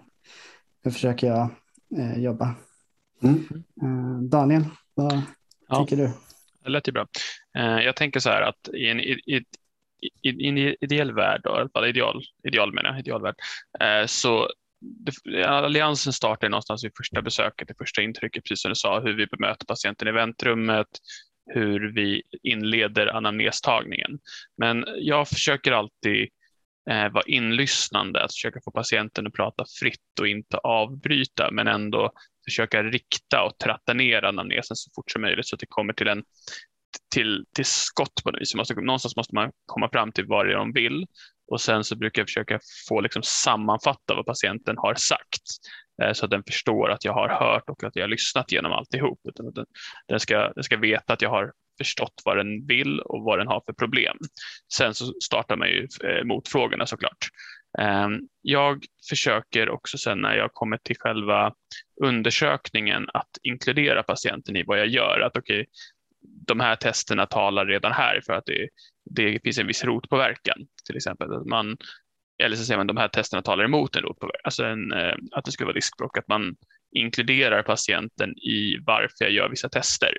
[0.83, 1.49] försöker jag
[1.97, 2.55] eh, jobba.
[3.21, 3.45] Mm.
[3.81, 5.21] Eh, Daniel, vad
[5.67, 6.11] ja, tycker du?
[6.63, 7.07] Det lät ju bra.
[7.57, 11.85] Eh, jag tänker så här att i en, i, i, i, en ideell värld, då,
[11.85, 13.35] ideal, ideal menar jag, idealvärld,
[13.79, 14.05] eh,
[15.45, 19.27] Alliansen startar någonstans vid första besöket, det första intrycket, precis som du sa, hur vi
[19.27, 20.87] bemöter patienten i väntrummet,
[21.53, 24.19] hur vi inleder anamnestagningen.
[24.57, 26.29] Men jag försöker alltid
[26.89, 32.11] eh, vara inlyssnande, att försöka få patienten att prata fritt och inte avbryta, men ändå
[32.45, 36.07] försöka rikta och tratta ner anamnesen så fort som möjligt så att det kommer till
[36.07, 36.23] en
[37.13, 38.55] till, till skott på något vis.
[38.55, 41.05] Måste, någonstans måste man komma fram till vad det är de vill
[41.51, 42.59] och sen så brukar jag försöka
[42.89, 45.41] få liksom sammanfatta vad patienten har sagt
[46.03, 48.71] eh, så att den förstår att jag har hört och att jag har lyssnat genom
[48.71, 49.19] alltihop.
[49.29, 49.65] Utan att den,
[50.07, 53.47] den, ska, den ska veta att jag har förstått vad den vill och vad den
[53.47, 54.17] har för problem.
[54.73, 57.27] Sen så startar man ju eh, motfrågorna såklart.
[57.79, 61.53] Ehm, jag försöker också sen när jag kommer till själva
[62.03, 65.19] undersökningen att inkludera patienten i vad jag gör.
[65.19, 65.65] Att okay,
[66.49, 68.69] de här testerna talar redan här för att det,
[69.09, 71.33] det finns en viss rotpåverkan till exempel.
[71.33, 71.77] Att man,
[72.43, 75.15] eller så säger man att de här testerna talar emot en rotpåverkan, alltså en, eh,
[75.31, 76.55] att det skulle vara riskbråck, att man
[76.91, 80.11] inkluderar patienten i varför jag gör vissa tester.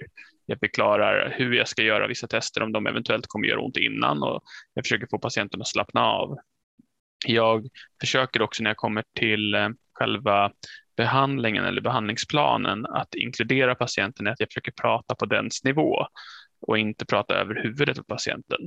[0.46, 4.22] Jag förklarar hur jag ska göra vissa tester, om de eventuellt kommer göra ont innan
[4.22, 4.42] och
[4.74, 6.38] jag försöker få patienten att slappna av.
[7.26, 7.68] Jag
[8.00, 10.52] försöker också när jag kommer till eh, själva
[11.00, 16.06] behandlingen eller behandlingsplanen att inkludera patienten är att jag försöker prata på dens nivå
[16.66, 18.58] och inte prata över huvudet på patienten.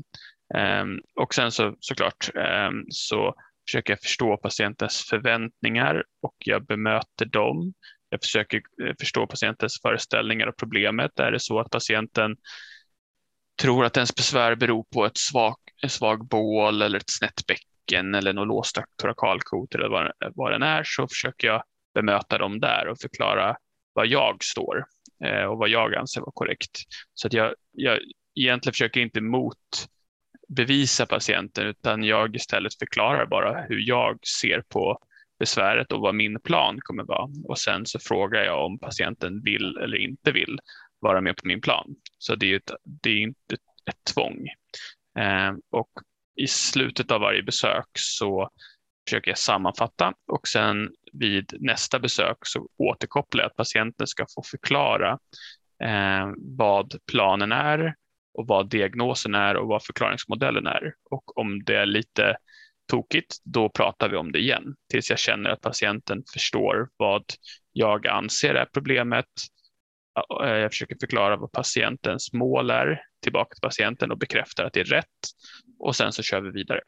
[0.56, 3.36] Ehm, och sen så såklart ehm, så
[3.68, 7.74] försöker jag förstå patientens förväntningar och jag bemöter dem.
[8.10, 11.20] Jag försöker eh, förstå patientens föreställningar och problemet.
[11.20, 12.36] Är det så att patienten
[13.62, 18.16] tror att ens besvär beror på ett svag, en svag bål eller ett snett bäcken
[18.16, 22.88] eller något låst torakalkot eller vad, vad den är så försöker jag bemöta dem där
[22.88, 23.56] och förklara
[23.94, 24.86] var jag står
[25.26, 26.80] eh, och vad jag anser vara korrekt.
[27.14, 28.00] Så att jag, jag
[28.36, 35.00] egentligen försöker inte motbevisa patienten utan jag istället förklarar bara hur jag ser på
[35.40, 37.30] besväret och vad min plan kommer vara.
[37.44, 40.60] Och sen så frågar jag om patienten vill eller inte vill
[41.00, 41.96] vara med på min plan.
[42.18, 43.56] Så det är, ett, det är inte
[43.90, 44.48] ett tvång.
[45.20, 45.90] Eh, och
[46.36, 48.50] i slutet av varje besök så
[49.08, 54.44] försöker jag sammanfatta och sen vid nästa besök så återkopplar jag att patienten ska få
[54.44, 55.20] förklara
[55.84, 57.96] eh, vad planen är
[58.34, 60.94] och vad diagnosen är och vad förklaringsmodellen är.
[61.10, 62.38] Och om det är lite
[62.90, 67.24] tokigt, då pratar vi om det igen tills jag känner att patienten förstår vad
[67.72, 69.26] jag anser är problemet.
[70.44, 74.80] Eh, jag försöker förklara vad patientens mål är tillbaka till patienten och bekräftar att det
[74.80, 75.08] är rätt
[75.80, 76.82] och sen så kör vi vidare.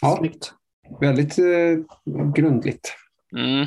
[0.00, 0.52] Ja, Snyggt.
[1.00, 2.94] väldigt eh, grundligt.
[3.36, 3.66] Mm.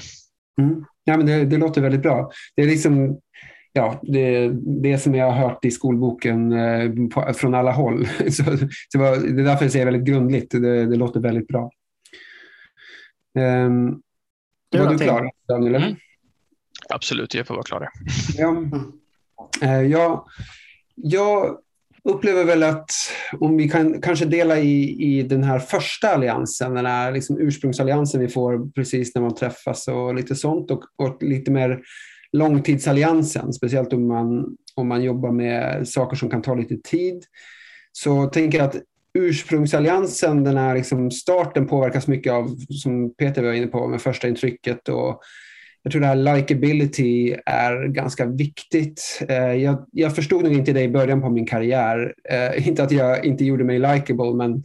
[0.62, 0.86] Mm.
[1.04, 2.32] Ja, men det, det, låter väldigt bra.
[2.56, 3.20] Det är liksom
[3.74, 4.50] ja, det,
[4.82, 8.08] det som jag har hört i skolboken eh, på, från alla håll.
[8.32, 8.44] så,
[8.90, 10.52] så var, det är därför jag säger väldigt grundligt.
[10.52, 11.72] Det, det låter väldigt bra.
[13.40, 14.02] Um,
[14.72, 15.76] var du klar, Daniel?
[15.76, 15.96] Mm.
[16.90, 17.90] Absolut, jag får vara klar.
[18.38, 18.50] Ja,
[19.63, 20.28] uh, ja,
[20.96, 21.58] jag
[22.08, 22.91] upplever väl att
[23.39, 28.22] om vi kan kanske dela i, i den här första alliansen, den här liksom ursprungsalliansen
[28.22, 31.80] vi får precis när man träffas och lite sånt och, och lite mer
[32.32, 37.24] långtidsalliansen, speciellt om man, om man jobbar med saker som kan ta lite tid.
[37.91, 38.82] Så tänker jag att
[39.13, 44.28] ursprungsalliansen, den här liksom starten påverkas mycket av, som Peter var inne på, med första
[44.28, 45.22] intrycket och
[45.84, 49.24] jag tror det här likability är ganska viktigt.
[49.30, 52.13] Eh, jag, jag förstod nog inte det i början på min karriär.
[52.30, 54.63] Eh, inte att jag inte gjorde mig likable, men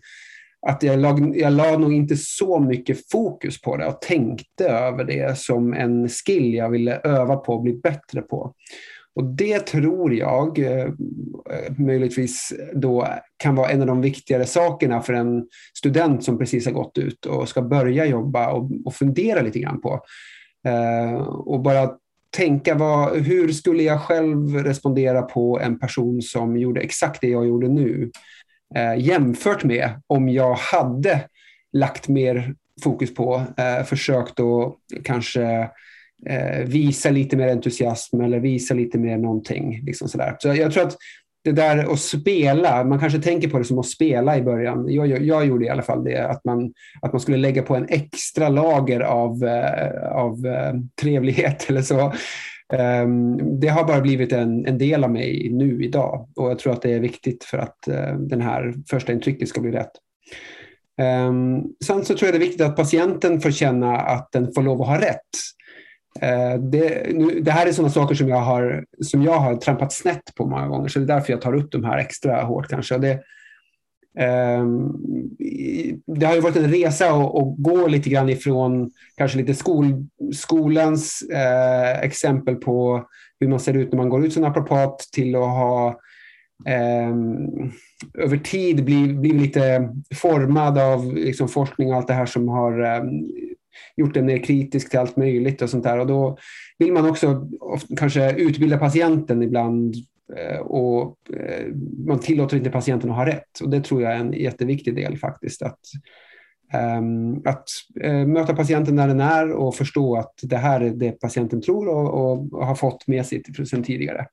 [0.67, 5.05] att jag, lag, jag la nog inte så mycket fokus på det och tänkte över
[5.05, 8.55] det som en skill jag ville öva på och bli bättre på.
[9.15, 10.89] Och det tror jag eh,
[11.79, 15.47] möjligtvis då kan vara en av de viktigare sakerna för en
[15.79, 19.81] student som precis har gått ut och ska börja jobba och, och fundera lite grann
[19.81, 20.01] på.
[20.67, 21.91] Eh, och bara
[22.37, 27.47] tänka vad, hur skulle jag själv respondera på en person som gjorde exakt det jag
[27.47, 28.11] gjorde nu?
[28.75, 31.21] Eh, jämfört med om jag hade
[31.73, 35.71] lagt mer fokus på, eh, försökt att kanske
[36.27, 39.81] eh, visa lite mer entusiasm eller visa lite mer någonting.
[39.85, 40.37] Liksom sådär.
[40.39, 40.97] Så jag tror att
[41.45, 44.87] det där att spela, man kanske tänker på det som att spela i början.
[44.89, 47.77] Jag, jag, jag, gjorde i alla fall det, att man, att man skulle lägga på
[47.77, 52.13] en extra lager av, eh, av eh, trevlighet eller så.
[52.73, 56.73] Ehm, det har bara blivit en, en del av mig nu idag och jag tror
[56.73, 59.93] att det är viktigt för att eh, den här första intrycket ska bli rätt.
[61.01, 64.63] Ehm, sen så tror jag det är viktigt att patienten får känna att den får
[64.63, 65.31] lov att ha rätt.
[66.21, 69.93] Eh, det, nu, det, här är sådana saker som jag, har, som jag har trampat
[69.93, 72.69] snett på många gånger, så det är därför jag tar upp de här extra hårt
[72.69, 72.99] kanske.
[72.99, 73.13] Det,
[74.19, 74.67] eh,
[76.07, 81.23] det har ju varit en resa att, gå lite grann ifrån kanske lite skol, skolans
[81.23, 83.07] eh, exempel på
[83.41, 85.89] hur man ser ut när man går ut som naprapat till att ha
[86.67, 87.13] eh,
[88.19, 92.83] över tid blivit bli lite formad av liksom, forskning och allt det här som har
[92.83, 93.03] eh,
[93.97, 95.99] gjort den mer kritisk till allt möjligt och sånt där.
[95.99, 96.39] Och då
[96.79, 97.49] vill man också
[97.97, 99.95] kanske utbilda patienten ibland
[100.37, 101.67] eh, och eh,
[102.07, 103.61] man tillåter inte patienten att ha rätt.
[103.63, 105.63] Och det tror jag är en jätteviktig del faktiskt.
[105.63, 105.81] Att,
[106.73, 107.65] ehm, att
[108.01, 111.89] eh, möta patienten där den är och förstå att det här är det patienten tror
[111.89, 114.27] och, och har fått med sig sedan tidigare.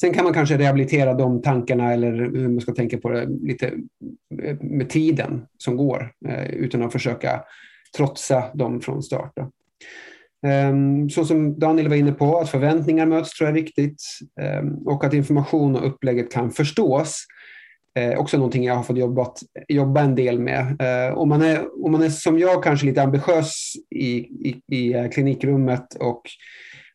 [0.00, 3.72] Sen kan man kanske rehabilitera de tankarna eller hur man ska tänka på det lite
[4.60, 6.12] med tiden som går
[6.50, 7.44] utan att försöka
[7.96, 9.32] trotsa dem från start.
[10.46, 14.02] Ehm, så som Daniel var inne på, att förväntningar möts tror jag är viktigt
[14.40, 17.26] ehm, och att information och upplägget kan förstås.
[17.98, 20.76] Eh, också någonting jag har fått jobbat, jobba en del med.
[20.80, 24.94] Eh, om, man är, om man är som jag kanske lite ambitiös i, i, i
[24.94, 26.22] eh, klinikrummet och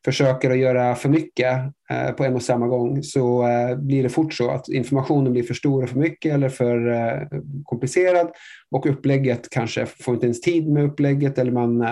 [0.05, 1.57] försöker att göra för mycket
[1.89, 5.43] eh, på en och samma gång så eh, blir det fort så att informationen blir
[5.43, 8.31] för stor och för mycket eller för eh, komplicerad
[8.71, 11.89] och upplägget kanske får inte ens tid med upplägget eller man eh,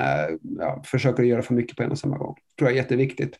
[0.59, 2.35] ja, försöker att göra för mycket på en och samma gång.
[2.35, 3.33] Det tror jag är jätteviktigt.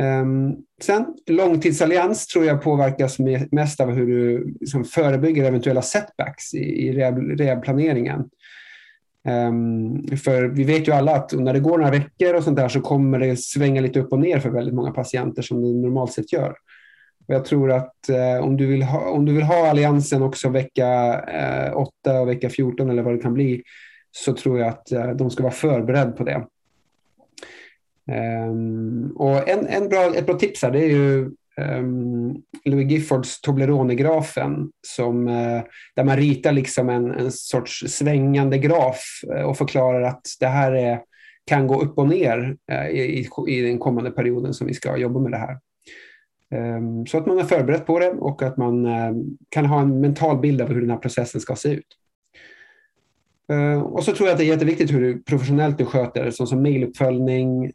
[0.00, 3.18] Ehm, sen långtidsallians tror jag påverkas
[3.50, 6.92] mest av hur du liksom, förebygger eventuella setbacks i, i
[7.36, 8.24] rehabplaneringen.
[9.28, 12.68] Um, för vi vet ju alla att när det går några veckor och sånt där
[12.68, 16.12] så kommer det svänga lite upp och ner för väldigt många patienter som det normalt
[16.12, 16.54] sett gör.
[17.28, 20.48] Och jag tror att eh, om, du vill ha, om du vill ha alliansen också
[20.48, 23.62] vecka eh, 8 och vecka 14 eller vad det kan bli
[24.10, 26.46] så tror jag att eh, de ska vara förberedda på det.
[28.48, 33.40] Um, och en, en bra, ett bra tips här det är ju um, Louis Giffords
[33.40, 35.62] Toblerone-grafen som, uh,
[35.96, 39.02] där man ritar liksom en, en sorts svängande graf
[39.36, 41.00] uh, och förklarar att det här är,
[41.46, 45.20] kan gå upp och ner uh, i, i den kommande perioden som vi ska jobba
[45.20, 45.58] med det här.
[46.54, 48.86] Um, så att man är förberedd på det och att man
[49.48, 51.96] kan ha en mental bild av hur den här processen ska se ut.
[53.52, 56.32] Ehm, och så tror jag att det är jätteviktigt hur du professionellt du sköter det,
[56.32, 57.72] som mejluppföljning,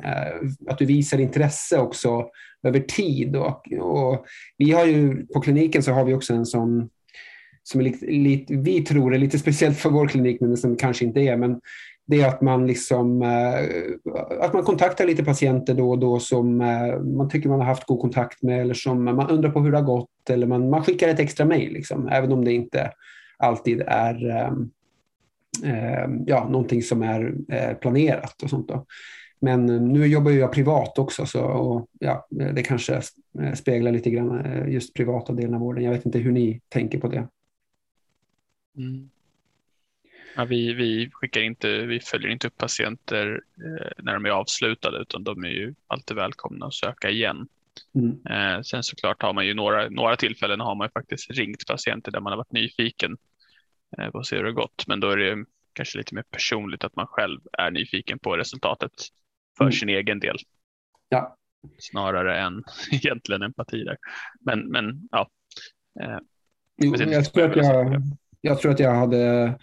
[0.67, 2.25] att du visar intresse också
[2.65, 3.35] över tid.
[3.35, 4.25] Och, och,
[4.57, 6.89] vi har ju, på kliniken så har vi också en sån
[7.63, 11.05] som är lite, lite, vi tror är lite speciellt för vår klinik, men som kanske
[11.05, 11.37] inte är.
[11.37, 11.59] Men
[12.07, 13.59] det är att man, liksom, eh,
[14.41, 17.85] att man kontaktar lite patienter då och då som eh, man tycker man har haft
[17.85, 20.83] god kontakt med eller som man undrar på hur det har gått eller man, man
[20.83, 22.91] skickar ett extra mejl, liksom, även om det inte
[23.37, 24.29] alltid är
[25.63, 27.33] eh, ja, någonting som är
[27.73, 28.67] planerat och sånt.
[28.67, 28.85] Då.
[29.39, 33.01] Men eh, nu jobbar jag privat också så och, ja, det kanske
[33.41, 35.83] eh, speglar lite grann eh, just privata delen av vården.
[35.83, 37.27] Jag vet inte hur ni tänker på det.
[38.77, 39.09] Mm.
[40.35, 44.97] Ja, vi, vi, skickar inte, vi följer inte upp patienter eh, när de är avslutade
[44.97, 47.47] utan de är ju alltid välkomna att söka igen.
[47.95, 48.25] Mm.
[48.29, 52.19] Eh, sen såklart har man ju några, några tillfällen har man faktiskt ringt patienter där
[52.19, 53.17] man har varit nyfiken
[53.97, 54.87] eh, på att se hur det gått.
[54.87, 58.91] Men då är det kanske lite mer personligt att man själv är nyfiken på resultatet
[59.57, 59.71] för mm.
[59.71, 60.37] sin egen del.
[61.09, 61.37] Ja.
[61.79, 63.97] Snarare än egentligen empati där.
[64.39, 65.29] Men, men ja.
[66.01, 66.17] Eh,
[66.77, 68.01] jo, jag, jag, tror att jag,
[68.41, 69.53] jag tror att jag hade,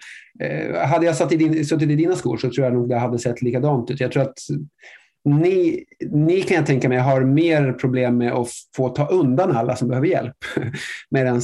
[0.41, 2.99] eh, hade jag satt i din, suttit i dina skor så tror jag nog det
[2.99, 4.01] hade sett likadant ut.
[4.01, 4.39] Jag tror att
[5.25, 9.77] ni, ni kan jag tänka mig har mer problem med att få ta undan alla
[9.77, 10.37] som behöver hjälp.
[11.11, 11.41] Medan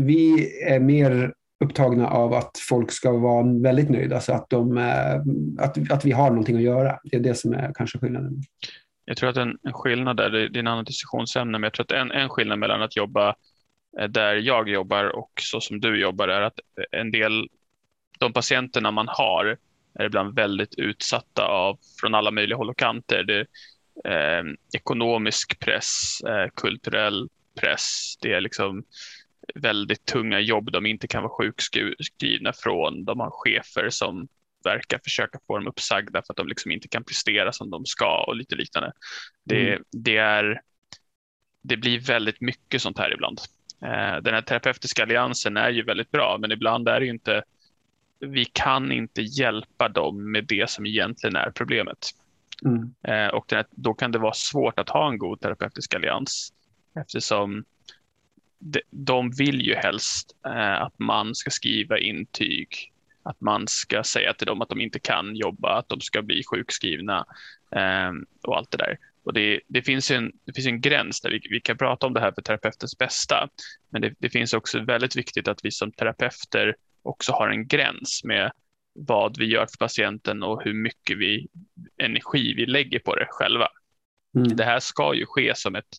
[0.00, 5.14] vi är mer upptagna av att folk ska vara väldigt nöjda, så att, de, eh,
[5.64, 6.98] att, att vi har någonting att göra.
[7.04, 8.42] Det är det som är kanske skillnaden.
[9.04, 11.84] Jag tror att en, en skillnad där, det är en annan diskussionsämne, men jag tror
[11.84, 13.34] att en, en skillnad mellan att jobba
[14.00, 17.48] eh, där jag jobbar och så som du jobbar är att eh, en del,
[18.18, 19.56] de patienterna man har
[19.94, 23.22] är ibland väldigt utsatta av från alla möjliga håll och kanter.
[23.22, 23.46] Det
[24.04, 24.44] är, eh,
[24.76, 27.28] ekonomisk press, eh, kulturell
[27.60, 28.84] press, det är liksom
[29.54, 33.04] väldigt tunga jobb de inte kan vara sjukskrivna från.
[33.04, 34.28] De har chefer som
[34.64, 38.24] verkar försöka få dem uppsagda för att de liksom inte kan prestera som de ska
[38.24, 38.92] och lite liknande.
[39.44, 39.84] Det, mm.
[39.90, 40.60] det, är,
[41.62, 43.40] det blir väldigt mycket sånt här ibland.
[43.82, 47.42] Eh, den här terapeutiska alliansen är ju väldigt bra, men ibland är det inte
[48.18, 52.10] vi kan inte hjälpa dem med det som egentligen är problemet.
[52.64, 52.94] Mm.
[53.02, 56.52] Eh, och här, då kan det vara svårt att ha en god terapeutisk allians
[56.94, 57.64] eftersom
[58.90, 64.46] de, vill ju helst eh, att man ska skriva intyg, att man ska säga till
[64.46, 67.26] dem att de inte kan jobba, att de ska bli sjukskrivna
[67.76, 68.98] eh, och allt det där.
[69.24, 72.14] Och det, det, finns en, det finns en gräns där vi, vi kan prata om
[72.14, 73.48] det här för terapeutens bästa,
[73.90, 78.24] men det, det finns också väldigt viktigt att vi som terapeuter också har en gräns
[78.24, 78.52] med
[78.94, 81.48] vad vi gör för patienten och hur mycket vi,
[81.98, 83.68] energi vi lägger på det själva.
[84.36, 84.56] Mm.
[84.56, 85.96] Det här ska ju ske som ett,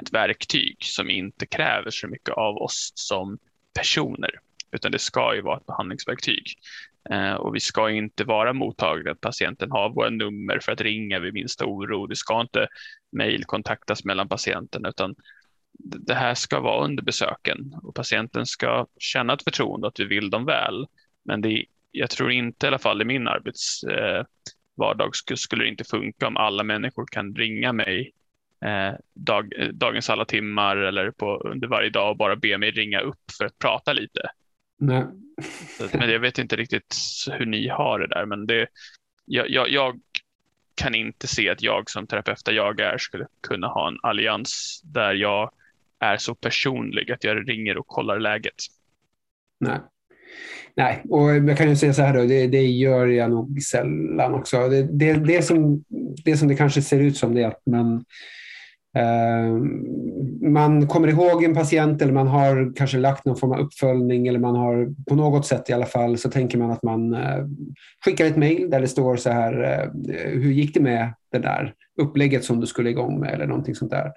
[0.00, 3.38] ett verktyg som inte kräver så mycket av oss som
[3.78, 4.30] personer,
[4.72, 6.44] utan det ska ju vara ett behandlingsverktyg.
[7.10, 11.18] Eh, och vi ska inte vara mottagliga att patienten har våra nummer för att ringa
[11.18, 12.06] vid minsta oro.
[12.06, 12.68] Det ska inte
[13.12, 15.14] mejl kontaktas mellan patienten, utan
[15.78, 20.30] det här ska vara under besöken och patienten ska känna ett förtroende att vi vill
[20.30, 20.86] dem väl.
[21.24, 25.84] Men det, jag tror inte i alla fall i min arbetsvardag eh, skulle det inte
[25.84, 28.12] funka om alla människor kan ringa mig
[28.64, 33.00] eh, dag, dagens alla timmar eller på, under varje dag och bara be mig ringa
[33.00, 34.20] upp för att prata lite.
[34.78, 35.04] Nej.
[35.92, 36.96] men jag vet inte riktigt
[37.32, 38.66] hur ni har det där, men det,
[39.24, 40.00] jag, jag, jag
[40.74, 44.80] kan inte se att jag som terapeut där jag är skulle kunna ha en allians
[44.84, 45.50] där jag
[45.98, 48.54] är så personlig att jag ringer och kollar läget.
[49.60, 49.78] Nej.
[50.76, 54.34] Nej, och jag kan ju säga så här då, det, det gör jag nog sällan
[54.34, 54.68] också.
[54.68, 55.84] Det, det, det, som,
[56.24, 58.00] det som det kanske ser ut som det är att man, eh,
[60.42, 64.38] man kommer ihåg en patient eller man har kanske lagt någon form av uppföljning eller
[64.38, 67.44] man har på något sätt i alla fall så tänker man att man eh,
[68.04, 71.74] skickar ett mejl där det står så här, eh, hur gick det med det där
[72.00, 74.12] upplägget som du skulle igång med eller någonting sånt där.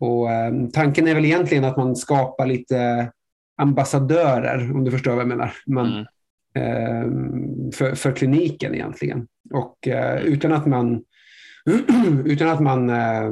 [0.00, 3.10] Och, eh, tanken är väl egentligen att man skapar lite
[3.56, 5.52] ambassadörer, om du förstår vad jag menar.
[5.66, 6.06] Man, mm.
[6.54, 9.26] eh, för, för kliniken egentligen.
[9.54, 11.04] Och eh, utan att man...
[12.24, 13.30] utan att man eh,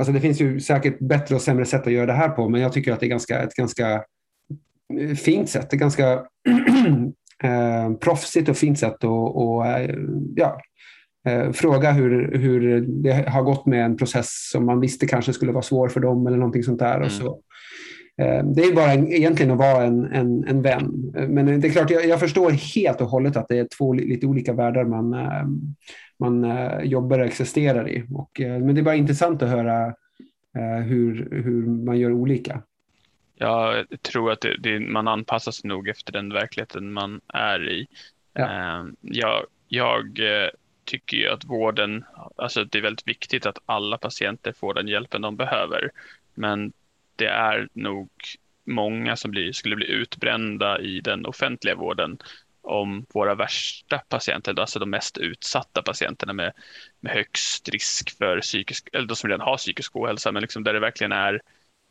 [0.00, 2.60] alltså det finns ju säkert bättre och sämre sätt att göra det här på, men
[2.60, 4.04] jag tycker att det är ganska, ett ganska
[5.00, 5.72] eh, fint sätt.
[5.72, 6.12] Ett ganska
[7.42, 9.94] eh, proffsigt och fint sätt att och, eh,
[10.36, 10.60] ja,
[11.28, 15.52] eh, fråga hur, hur det har gått med en process som man visste kanske skulle
[15.52, 16.94] vara svår för dem eller någonting sånt där.
[16.94, 17.06] Mm.
[17.06, 17.40] Och så,
[18.44, 21.12] det är bara en, egentligen att vara en, en, en vän.
[21.28, 24.26] Men det är klart, jag, jag, förstår helt och hållet att det är två lite
[24.26, 25.44] olika världar man, eh,
[26.18, 28.04] man eh, jobbar och existerar i.
[28.14, 29.86] Och, eh, men det är bara intressant att höra
[30.56, 32.62] eh, hur, hur man gör olika.
[33.34, 37.86] Jag tror att det, det, man anpassar sig nog efter den verkligheten man är i.
[38.32, 38.86] Ja.
[39.00, 40.20] Jag, jag
[40.84, 42.04] tycker ju att vården,
[42.36, 45.90] alltså det är väldigt viktigt att alla patienter får den hjälpen de behöver.
[46.34, 46.72] Men
[47.20, 48.10] det är nog
[48.64, 52.18] många som blir, skulle bli utbrända i den offentliga vården
[52.62, 56.52] om våra värsta patienter, alltså de mest utsatta patienterna med,
[57.00, 60.72] med högst risk för psykisk, eller de som redan har psykisk ohälsa, men liksom där
[60.72, 61.40] det verkligen är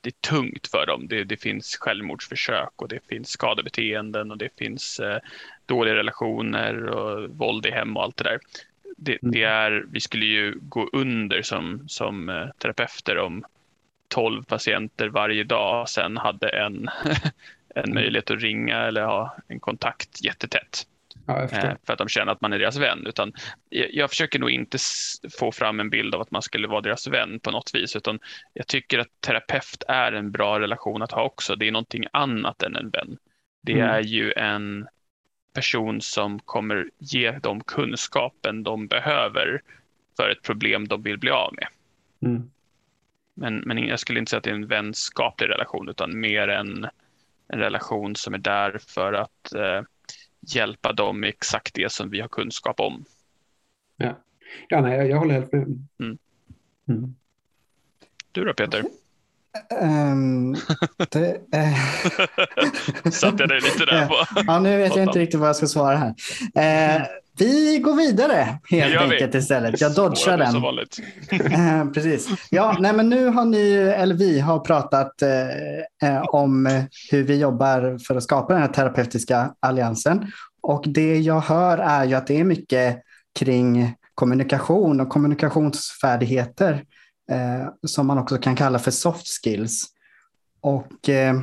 [0.01, 1.07] det är tungt för dem.
[1.07, 5.19] Det, det finns självmordsförsök och det finns skadebeteenden och det finns eh,
[5.65, 8.39] dåliga relationer och våld i hem och allt det där
[8.99, 9.31] det, mm.
[9.31, 13.45] det, är, vi skulle ju gå under som, som eh, terapeuter om
[14.09, 16.75] 12 patienter varje dag sen hade en,
[17.75, 17.93] en mm.
[17.93, 20.85] möjlighet att ringa eller ha en kontakt jättetätt.
[21.25, 23.07] Ja, eh, för att de känner att man är deras vän.
[23.07, 23.33] Utan
[23.69, 24.77] jag, jag försöker nog inte
[25.39, 27.95] få fram en bild av att man skulle vara deras vän på något vis.
[27.95, 28.19] Utan
[28.53, 31.55] jag tycker att terapeut är en bra relation att ha också.
[31.55, 33.17] Det är någonting annat än en vän.
[33.61, 33.89] Det mm.
[33.89, 34.87] är ju en
[35.53, 39.61] person som kommer ge dem kunskapen de behöver
[40.17, 41.67] för ett problem de vill bli av med.
[42.21, 42.51] Mm.
[43.39, 46.87] Men, men jag skulle inte säga att det är en vänskaplig relation utan mer en,
[47.47, 49.81] en relation som är där för att eh,
[50.41, 53.05] hjälpa dem med exakt det som vi har kunskap om.
[53.97, 54.19] Ja,
[54.69, 55.61] ja nej, jag, jag håller helt med.
[55.99, 56.17] Mm.
[56.87, 57.15] Mm.
[58.31, 58.83] Du då Peter?
[59.81, 60.55] Um,
[61.09, 61.79] det, uh...
[63.11, 64.15] Satte jag dig lite där på?
[64.47, 66.09] ja, nu vet jag inte riktigt vad jag ska svara här.
[66.99, 67.05] Uh,
[67.39, 69.81] vi går vidare helt enkelt istället.
[69.81, 70.55] Jag dodgar den.
[70.55, 72.27] uh, precis.
[72.49, 75.11] Ja, nej, men nu har ni, eller vi har pratat
[76.03, 80.31] uh, om hur vi jobbar för att skapa den här terapeutiska alliansen.
[80.61, 83.03] Och det jag hör är ju att det är mycket
[83.39, 86.83] kring kommunikation och kommunikationsfärdigheter
[87.31, 89.85] eh, som man också kan kalla för soft skills.
[90.61, 91.39] Och eh,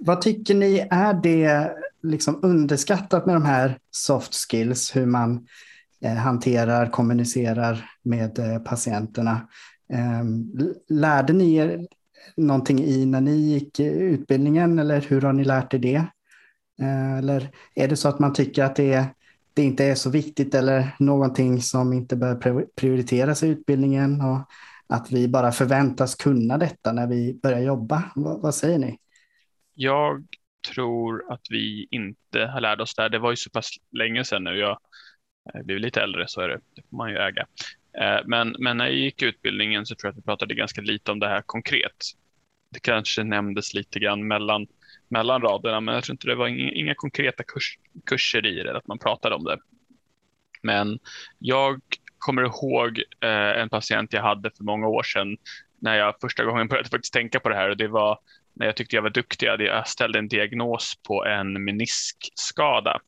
[0.00, 1.70] vad tycker ni, är det
[2.02, 5.46] liksom underskattat med de här soft skills, hur man
[6.04, 9.48] eh, hanterar, kommunicerar med eh, patienterna?
[9.92, 10.24] Eh,
[10.88, 11.86] lärde ni er
[12.36, 16.04] någonting i när ni gick eh, utbildningen eller hur har ni lärt er det?
[16.80, 19.06] Eh, eller är det så att man tycker att det,
[19.54, 24.20] det inte är så viktigt eller någonting som inte bör prioriteras i utbildningen?
[24.20, 24.40] Och
[24.90, 28.04] att vi bara förväntas kunna detta när vi börjar jobba.
[28.14, 28.98] vad, vad säger ni?
[29.74, 30.24] Jag
[30.62, 33.08] tror att vi inte har lärt oss det.
[33.08, 34.56] Det var ju så pass länge sedan nu.
[34.58, 34.78] Jag
[35.54, 36.60] eh, blev lite äldre, så är det.
[36.76, 37.46] Det får man ju äga.
[37.98, 41.12] Eh, men, men när jag gick utbildningen så tror jag att vi pratade ganska lite
[41.12, 42.04] om det här konkret.
[42.70, 44.66] Det kanske nämndes lite grann mellan,
[45.08, 48.76] mellan raderna, men jag tror inte det var inga, inga konkreta kurs, kurser i det,
[48.76, 49.58] att man pratade om det.
[50.62, 50.98] Men
[51.38, 51.80] jag
[52.18, 55.36] kommer ihåg eh, en patient jag hade för många år sedan
[55.78, 58.18] när jag första gången började faktiskt tänka på det här och det var
[58.60, 59.46] när jag tyckte jag var duktig.
[59.46, 63.00] Jag ställde en diagnos på en meniskskada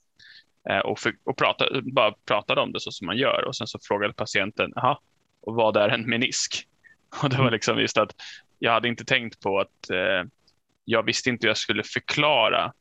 [0.68, 3.66] eh, och, för, och pratade, bara pratade om det så som man gör och sen
[3.66, 4.98] så frågade patienten, jaha,
[5.40, 6.68] och vad är en menisk?
[7.22, 8.10] Och det var liksom just att
[8.58, 10.30] jag hade inte tänkt på att eh,
[10.84, 12.72] jag visste inte hur jag skulle förklara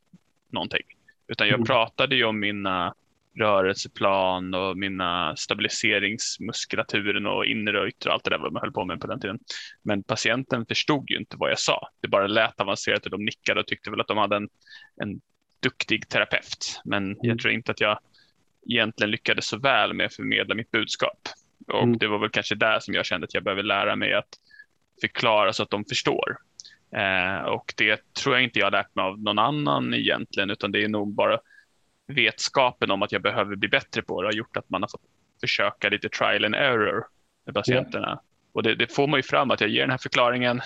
[0.50, 0.86] någonting,
[1.28, 1.66] utan jag mm.
[1.66, 2.94] pratade ju om mina
[3.38, 8.84] rörelseplan och mina stabiliseringsmuskulaturen och inre och yttre, allt det där vad man höll på
[8.84, 9.38] med på den tiden.
[9.82, 11.88] Men patienten förstod ju inte vad jag sa.
[12.00, 14.48] Det bara lät avancerat och de nickade och tyckte väl att de hade en,
[15.02, 15.20] en
[15.62, 16.80] duktig terapeut.
[16.84, 17.16] Men mm.
[17.20, 17.98] jag tror inte att jag
[18.70, 21.28] egentligen lyckades så väl med att förmedla mitt budskap.
[21.68, 21.98] Och mm.
[21.98, 24.28] det var väl kanske där som jag kände att jag behöver lära mig att
[25.00, 26.36] förklara så att de förstår.
[26.96, 30.72] Eh, och det tror jag inte jag har lärt mig av någon annan egentligen, utan
[30.72, 31.38] det är nog bara
[32.06, 35.02] vetskapen om att jag behöver bli bättre på det har gjort att man har fått
[35.40, 37.06] försöka lite trial and error
[37.44, 38.06] med patienterna.
[38.06, 38.20] Yeah.
[38.52, 40.60] Och det, det, får man ju fram att jag ger den här förklaringen.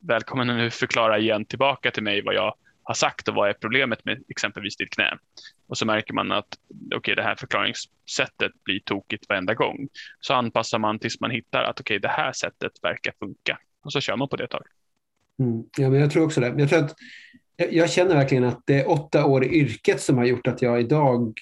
[0.00, 4.04] Välkommen nu förklara igen tillbaka till mig vad jag har sagt och vad är problemet
[4.04, 5.18] med exempelvis ditt knä.
[5.66, 6.58] Och så märker man att
[6.94, 9.88] okay, det här förklaringssättet blir tokigt varenda gång.
[10.20, 13.58] Så anpassar man tills man hittar att okay, det här sättet verkar funka.
[13.84, 14.66] Och så kör man på det ett tag.
[15.38, 15.64] Mm.
[15.76, 16.54] Ja, men jag tror också det.
[16.58, 16.94] Jag tror att
[17.70, 20.80] jag känner verkligen att det är åtta år i yrket som har gjort att jag
[20.80, 21.32] idag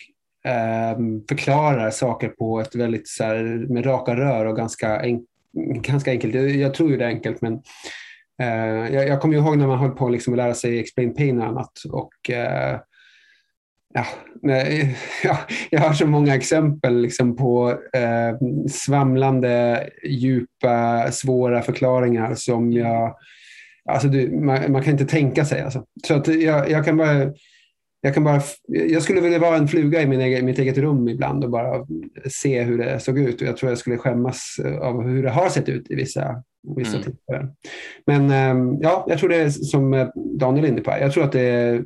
[0.45, 0.99] eh,
[1.29, 5.21] förklarar saker på ett väldigt så här, med raka rör och ganska, en,
[5.83, 6.35] ganska enkelt.
[6.35, 7.55] Jag tror ju det är enkelt men
[8.43, 11.41] eh, jag, jag kommer ihåg när man höll på liksom att lära sig explain pain
[11.41, 11.73] och annat.
[11.93, 12.81] Och, eh,
[13.95, 14.07] ja,
[15.23, 15.39] ja,
[15.71, 18.37] jag har så många exempel liksom på eh,
[18.71, 23.15] svamlande, djupa, svåra förklaringar som jag
[23.87, 25.61] Alltså du, man, man, kan inte tänka sig.
[25.61, 25.85] Alltså.
[26.07, 27.33] Så att jag, jag, kan bara,
[28.01, 31.09] jag, kan bara, jag skulle vilja vara en fluga i min egen, mitt eget rum
[31.09, 31.87] ibland och bara
[32.31, 33.41] se hur det såg ut.
[33.41, 36.43] Och jag tror jag skulle skämmas av hur det har sett ut i vissa,
[36.77, 37.03] vissa mm.
[37.03, 37.55] tillfällen.
[38.07, 40.91] Men ehm, ja, jag tror det är som Daniel är inne på.
[40.91, 41.85] Jag tror att det är,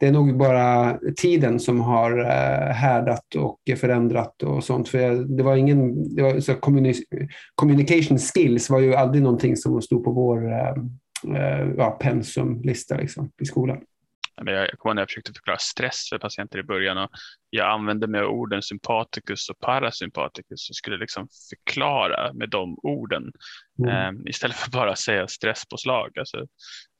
[0.00, 4.88] det är nog bara tiden som har eh, härdat och förändrat och sånt.
[4.88, 6.54] För det var ingen, det var, så
[7.54, 11.01] communication skills var ju aldrig någonting som stod på vår ehm, Eh,
[11.76, 13.80] ja, pensumlista liksom, i skolan.
[14.44, 17.10] Jag kommer när jag försökte förklara stress för patienter i början och
[17.50, 23.32] jag använde mig av orden sympaticus och parasympaticus och skulle liksom förklara med de orden
[23.78, 24.16] mm.
[24.16, 26.18] um, istället för bara säga stresspåslag.
[26.18, 26.46] Alltså,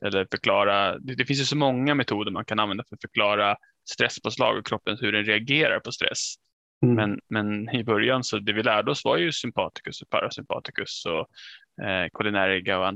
[0.07, 3.57] eller förklara, det, det, finns ju så många metoder man kan använda för att förklara
[3.91, 6.35] stresspåslag och kroppen hur den reagerar på stress.
[6.83, 6.95] Mm.
[6.95, 11.29] Men, men i början så det vi lärde oss var ju sympaticus och parasympaticus och
[11.87, 12.87] eh, kolinäriga och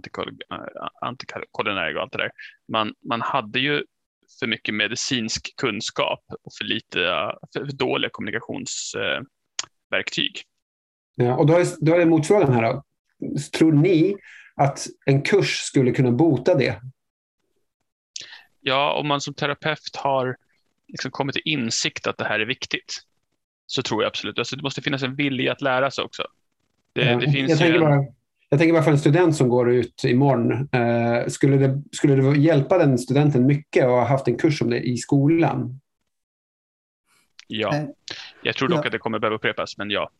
[1.00, 2.30] antikolinerga och allt det där.
[2.72, 3.84] Man, man hade ju
[4.40, 6.98] för mycket medicinsk kunskap och för lite
[7.52, 10.42] för dåliga kommunikationsverktyg.
[11.14, 12.84] Ja, och då är, då är motfrågan här då.
[13.52, 14.16] Tror ni
[14.56, 16.80] att en kurs skulle kunna bota det?
[18.60, 20.36] Ja, om man som terapeut har
[20.88, 23.06] liksom kommit till insikt att det här är viktigt
[23.66, 24.38] så tror jag absolut.
[24.38, 26.22] Alltså, det måste finnas en vilja att lära sig också.
[26.92, 27.80] Det, ja, det finns jag, tänker en...
[27.80, 28.04] bara,
[28.48, 30.68] jag tänker bara för en student som går ut imorgon.
[30.72, 34.70] Eh, skulle, det, skulle det hjälpa den studenten mycket att ha haft en kurs om
[34.70, 35.80] det i skolan?
[37.48, 37.84] Ja, Eh,
[38.42, 38.86] jag tror dock ja.
[38.86, 40.10] att det kommer behöva upprepas, men ja.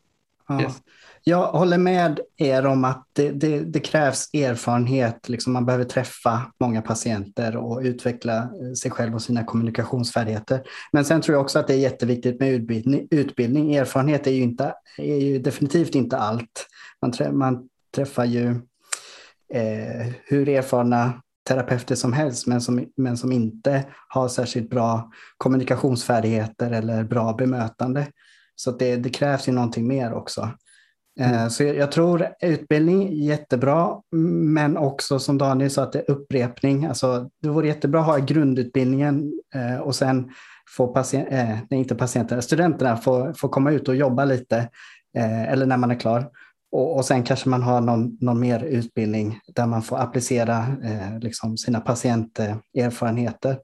[0.47, 0.61] Ja.
[0.61, 0.81] Yes.
[1.23, 5.29] Jag håller med er om att det, det, det krävs erfarenhet.
[5.29, 10.63] Liksom man behöver träffa många patienter och utveckla eh, sig själv och sina kommunikationsfärdigheter.
[10.91, 13.07] Men sen tror jag också att det är jätteviktigt med utbildning.
[13.11, 13.75] utbildning.
[13.75, 16.67] Erfarenhet är ju, inte, är ju definitivt inte allt.
[17.01, 18.49] Man, trä, man träffar ju
[19.53, 26.71] eh, hur erfarna terapeuter som helst, men som, men som inte har särskilt bra kommunikationsfärdigheter
[26.71, 28.07] eller bra bemötande.
[28.59, 30.49] Så det, det krävs ju någonting mer också.
[31.19, 34.01] Eh, Så jag, jag tror utbildning är jättebra,
[34.55, 36.85] men också som Daniel sa, att det är upprepning.
[36.85, 40.29] Alltså, det vore jättebra att ha grundutbildningen eh, och sen
[40.77, 44.57] få patient, eh, nej, inte patienterna, studenterna få, få komma ut och jobba lite,
[45.17, 46.29] eh, eller när man är klar.
[46.71, 50.65] Och, och sen kanske man har någon, någon mer utbildning där man får applicera
[51.21, 53.57] liksom sina patienterfarenheter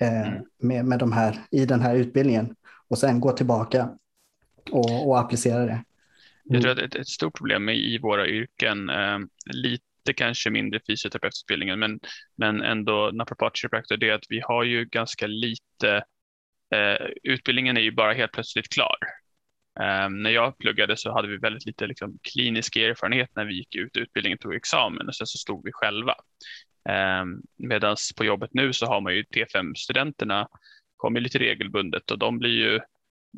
[0.00, 0.42] Mm.
[0.62, 2.54] med, med de här, i den här utbildningen.
[2.90, 3.88] Och sen gå tillbaka
[4.70, 5.84] och, och applicera det.
[6.44, 11.78] Jag tror att ett, ett stort problem i, våra yrken, eh, lite kanske mindre fysioterapeututbildningen,
[11.78, 12.00] men,
[12.36, 13.52] men ändå naprapat
[14.00, 16.04] det är att vi har ju ganska lite,
[16.74, 18.96] eh, utbildningen är ju bara helt plötsligt klar.
[19.80, 23.74] Eh, när jag pluggade så hade vi väldigt lite liksom, klinisk erfarenhet när vi gick
[23.74, 26.14] ut utbildningen tog examen och sen så stod vi själva.
[26.88, 27.24] Eh,
[27.56, 30.48] Medan på jobbet nu så har man ju T5-studenterna
[30.96, 32.80] kommer lite regelbundet och de blir ju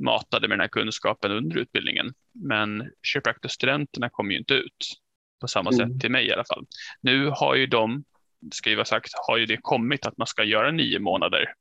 [0.04, 2.12] matade med den här kunskapen under utbildningen.
[2.32, 4.94] Men kiropraktorstudenterna kommer ju inte ut
[5.40, 5.78] på samma Mm.
[5.78, 6.66] sätt till mig i alla fall.
[7.00, 8.04] Nu har ju de,
[8.52, 11.54] ska ju sagt, har ju det kommit att man ska göra nio månader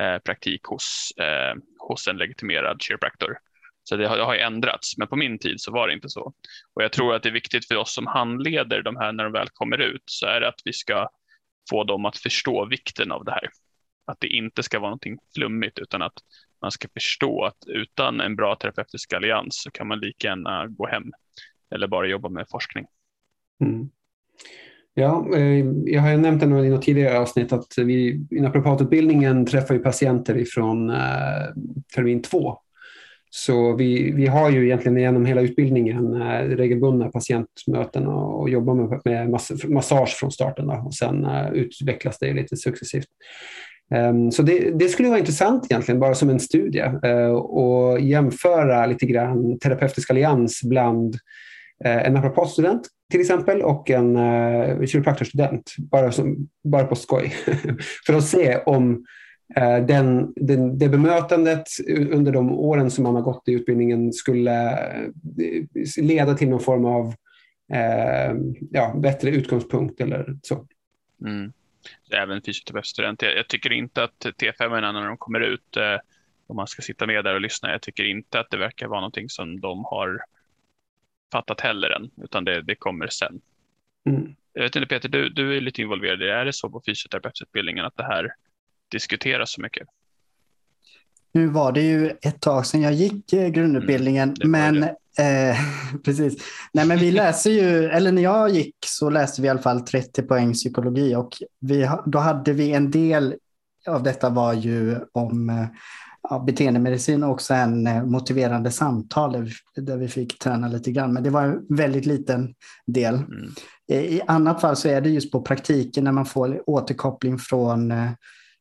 [0.00, 3.38] eh, praktik hos, eh, hos en legitimerad kiropraktor.
[3.84, 6.08] Så det har, det har ju ändrats, men på min tid så var det inte
[6.08, 6.32] så.
[6.74, 9.32] Och jag tror att det är viktigt för oss som handleder de här när de
[9.32, 11.08] väl kommer ut, så är det att vi ska
[11.70, 13.48] få dem att förstå vikten av det här.
[14.08, 16.12] Att det inte ska vara någonting flummigt, utan att
[16.62, 20.86] man ska förstå att utan en bra terapeutisk allians så kan man lika gärna gå
[20.86, 21.12] hem
[21.74, 22.86] eller bara jobba med forskning.
[23.64, 23.90] Mm.
[24.94, 29.46] Ja, eh, jag har ju nämnt det i något tidigare avsnitt att vi i naprapatutbildningen
[29.46, 31.46] träffar ju patienter ifrån eh,
[31.94, 32.58] termin två.
[33.30, 38.74] Så vi, vi har ju egentligen genom hela utbildningen eh, regelbundna patientmöten och, och jobbar
[38.74, 39.30] med, med
[39.70, 43.08] massage från starten då, och sen eh, utvecklas det lite successivt.
[43.90, 48.86] Ehm, så det, det, skulle vara intressant egentligen, bara som en studie, eh, och jämföra
[48.86, 51.14] lite grann terapeutisk allians bland
[51.84, 57.34] eh, en naprapatstudent till exempel och en eh, kiropraktorstudent, bara, som, bara på skoj.
[58.06, 59.04] För att se om
[59.88, 61.66] den, den, det bemötandet
[62.10, 64.78] under de åren som man har gått i utbildningen skulle
[65.96, 67.14] leda till någon form av
[68.70, 70.66] ja, bättre utgångspunkt eller så.
[71.26, 71.52] Mm
[72.10, 73.22] även fysioterapeutstudent.
[73.22, 75.96] Jag, jag tycker inte att T5 när de kommer ut, eh,
[76.46, 79.00] om man ska sitta med där och lyssna, jag tycker inte att det verkar vara
[79.00, 80.20] någonting som de har
[81.32, 83.40] fattat heller än, utan det, det kommer sen.
[84.06, 84.34] Mm.
[84.52, 86.34] Jag vet inte Peter, du, du är lite involverad i det.
[86.34, 88.34] Är det så på fysioterapeututbildningen att det här
[88.88, 89.88] diskuteras så mycket?
[91.32, 95.56] Nu var det ju ett tag sedan jag gick eh, grundutbildningen, Mm, men eh,
[96.04, 96.42] precis.
[96.72, 99.80] Nej, men vi läser ju, eller när jag gick så läste vi i alla fall
[99.80, 103.34] 30 poäng psykologi och vi, då hade vi en del
[103.86, 105.68] av detta var ju om
[106.30, 111.12] ja, beteendemedicin och sen motiverande samtal där vi, där vi fick träna lite grann.
[111.12, 112.54] Men det var en väldigt liten
[112.86, 113.14] del.
[113.14, 113.52] Mm.
[113.92, 117.92] I annat fall så är det just på praktiken när man får återkoppling från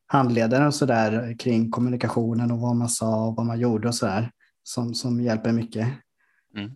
[0.07, 3.95] handledaren och så där kring kommunikationen och vad man sa och vad man gjorde och
[3.95, 4.31] så där
[4.63, 5.87] som, som hjälper mycket.
[6.57, 6.75] Mm.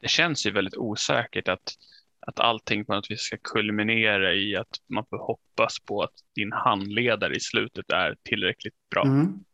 [0.00, 1.74] Det känns ju väldigt osäkert att,
[2.20, 6.52] att allting på något vis ska kulminera i att man får hoppas på att din
[6.52, 9.02] handledare i slutet är tillräckligt bra.
[9.04, 9.44] Mm.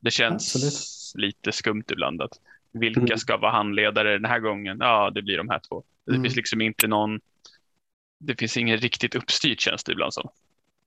[0.00, 1.24] Det känns Absolut.
[1.26, 2.32] lite skumt ibland att
[2.72, 3.18] vilka Mm.
[3.18, 4.76] ska vara handledare den här gången?
[4.80, 5.82] Ja, det blir de här två.
[6.06, 6.22] Det Mm.
[6.22, 7.20] finns liksom inte någon.
[8.18, 10.28] Det finns ingen riktigt uppstyrt känns det ibland som.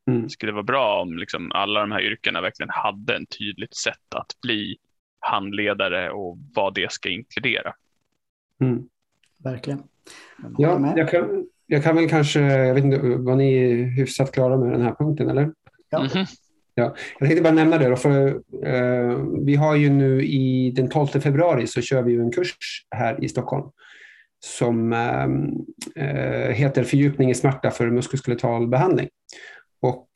[0.07, 0.23] Mm.
[0.23, 4.13] Det skulle vara bra om liksom alla de här yrkena verkligen hade en tydligt sätt
[4.15, 4.77] att bli
[5.19, 7.73] handledare och vad det ska inkludera.
[8.61, 8.83] Mm.
[9.43, 9.83] Verkligen.
[10.57, 14.71] Ja, jag kan, jag kan väl kanske, jag vet inte, var ni hyfsat klara med
[14.71, 15.51] den här punkten eller?
[15.89, 15.99] Ja.
[15.99, 16.25] Mhm.
[16.75, 17.89] Ja, jag tänkte bara nämna det.
[17.89, 18.27] Då, för,
[18.63, 22.55] eh, vi har ju nu i den 12 februari så kör vi ju en kurs
[22.95, 23.69] här i Stockholm
[24.45, 24.93] som
[25.95, 29.09] eh, heter Fördjupning i smärta för muskuloskeletal behandling.
[29.81, 30.07] Och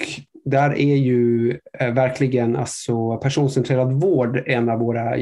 [0.46, 5.16] där är ju eh, verkligen alltså personcentrerad vård en av våra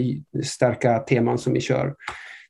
[0.43, 1.95] starka teman som vi kör.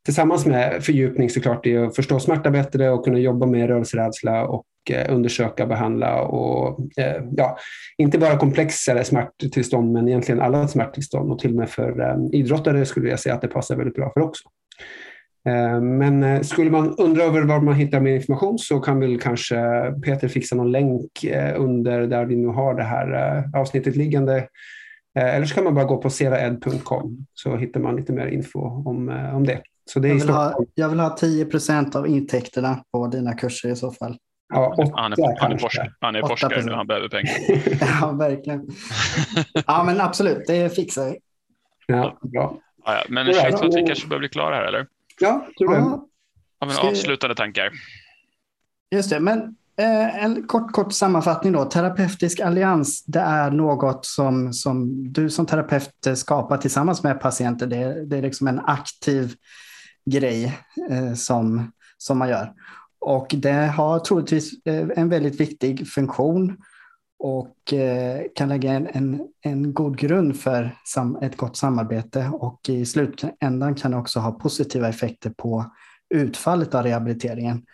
[0.06, 4.66] Tillsammans med fördjupning såklart i att förstå smärta bättre och kunna jobba med rörelserädsla och
[4.90, 7.58] eh, undersöka, behandla och eh, ja,
[7.98, 12.86] inte bara komplexare smärttillstånd men egentligen alla smärttillstånd och till och med för eh, idrottare
[12.86, 14.50] skulle jag säga att det passar väldigt bra för också.
[15.82, 19.56] Men skulle man undra över var man hittar mer information så kan väl kanske
[20.06, 21.26] Peter fixa någon länk
[21.56, 24.48] under där vi nu har det här avsnittet liggande.
[25.20, 29.10] Eller så kan man bara gå på seraed.com så hittar man lite mer info om,
[29.34, 29.62] om det.
[29.90, 33.70] Så det jag, vill ha, jag vill ha 10 procent av intäkterna på dina kurser
[33.70, 34.18] i så fall.
[34.54, 37.36] Ja, åtta, han, är, han, är forskare, han är forskare nu, han behöver pengar.
[38.02, 38.68] ja, verkligen.
[39.68, 41.18] Ja, men absolut, det fixar vi.
[41.88, 42.58] Ja, bra.
[42.86, 43.04] Ja, ja.
[43.10, 44.88] Men det känns som att vi kanske börjar bli klara här, eller?
[45.20, 45.78] Ja, tror det.
[45.78, 46.08] Ja.
[46.66, 47.72] Vi avslutande tankar?
[48.92, 49.40] Just det, men
[49.78, 51.66] eh, en kort, kort sammanfattning då.
[51.66, 57.68] Terapeutisk allians, det är något som, som du som terapeut skapar tillsammans med patienter.
[57.68, 59.34] Det, det är liksom en aktiv
[60.06, 60.58] grej
[60.90, 62.54] eh, som, som man gör.
[63.00, 66.58] Och det har troligtvis eh, en väldigt viktig funktion
[67.20, 72.70] och eh, kan lägga en, en, en god grund för sam, ett gott samarbete och
[72.70, 75.66] i slutändan kan det också ha positiva effekter på
[76.14, 77.66] utfallet av rehabiliteringen.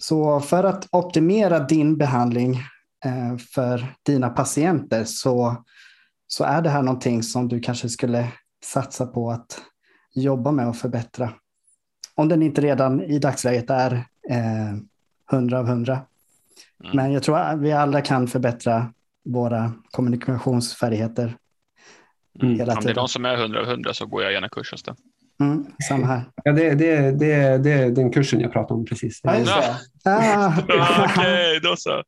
[0.00, 2.54] Så för att optimera din behandling
[3.04, 5.64] eh, för dina patienter så,
[6.26, 8.32] så är det här någonting som du kanske skulle
[8.64, 9.60] satsa på att
[10.14, 11.32] jobba med och förbättra.
[12.14, 13.92] Om den inte redan i dagsläget är
[14.30, 14.74] eh,
[15.32, 16.00] 100 av 100.
[16.84, 16.96] Mm.
[16.96, 18.92] Men jag tror att vi alla kan förbättra
[19.24, 21.36] våra kommunikationsfärdigheter.
[22.42, 22.58] Mm.
[22.58, 24.72] Hela Om det är någon som är 100 av 100 så går jag gärna kurs
[24.72, 24.96] hos den.
[25.40, 26.22] Mm, samma här.
[26.44, 29.20] Ja, det, det, det, det är den kursen jag pratar om precis.
[29.22, 30.10] Ja, just det.
[30.10, 30.54] Ah.
[30.64, 32.02] Okej, okay, då så.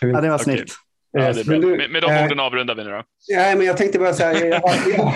[0.00, 0.72] Ja, det var snyggt.
[1.12, 1.32] Ja.
[1.32, 3.02] Du, med, med de äh, orden avrundar vi nu då.
[3.28, 5.14] Ja, men jag tänkte bara här, jag har, jag,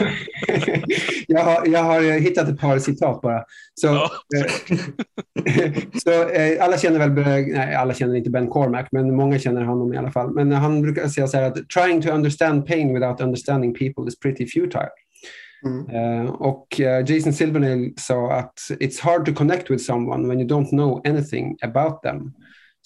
[1.29, 3.45] jag, har, jag har hittat ett par citat bara.
[3.75, 4.11] Så, ja.
[4.37, 5.73] Eh,
[6.05, 7.13] så eh, alla känner väl,
[7.53, 10.35] nej alla känner inte Ben Cormack, men många känner honom i alla fall.
[10.35, 14.19] Men han brukar säga så här att trying to understand pain without understanding people is
[14.19, 14.91] pretty futile.
[15.65, 16.25] Mm.
[16.25, 20.69] Uh, och Jason Silvernail sa att it's hard to connect with someone when you don't
[20.69, 22.33] know anything about them.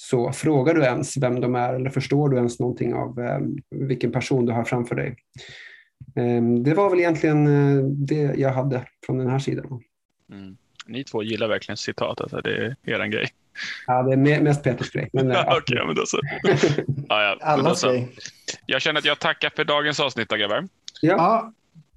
[0.00, 4.12] Så frågar du ens vem de är eller förstår du ens någonting av um, vilken
[4.12, 5.16] person du har framför dig?
[6.16, 9.82] Um, det var väl egentligen uh, det jag hade från den här sidan.
[10.32, 10.56] Mm.
[10.86, 13.28] Ni två gillar verkligen citat, alltså det är er grej.
[13.86, 15.10] Ja, det är mest Peters grej.
[15.12, 16.20] Men, Okej, okay, men då så.
[17.08, 18.06] ja, ja, då så.
[18.66, 20.68] Jag känner att jag tackar för dagens avsnitt, grabbar.
[21.00, 21.52] Ja.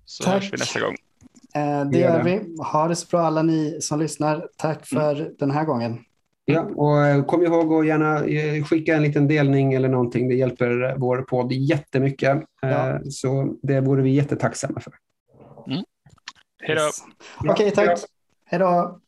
[0.05, 0.33] Så Tack.
[0.33, 0.95] hörs vi nästa gång.
[1.55, 2.55] Eh, det gör vi.
[2.63, 4.47] Ha det så bra alla ni som lyssnar.
[4.57, 5.33] Tack för mm.
[5.39, 6.05] den här gången.
[6.45, 10.29] Ja, och eh, kom ihåg att gärna eh, skicka en liten delning eller någonting.
[10.29, 12.43] Det hjälper vår podd jättemycket.
[12.61, 12.99] Ja.
[13.09, 14.93] Så det vore vi jättetacksamma för.
[15.67, 15.83] Mm.
[16.63, 16.81] Hej då.
[16.81, 17.03] Yes.
[17.39, 17.99] Okej, okay, tack.
[18.45, 18.99] Hej då.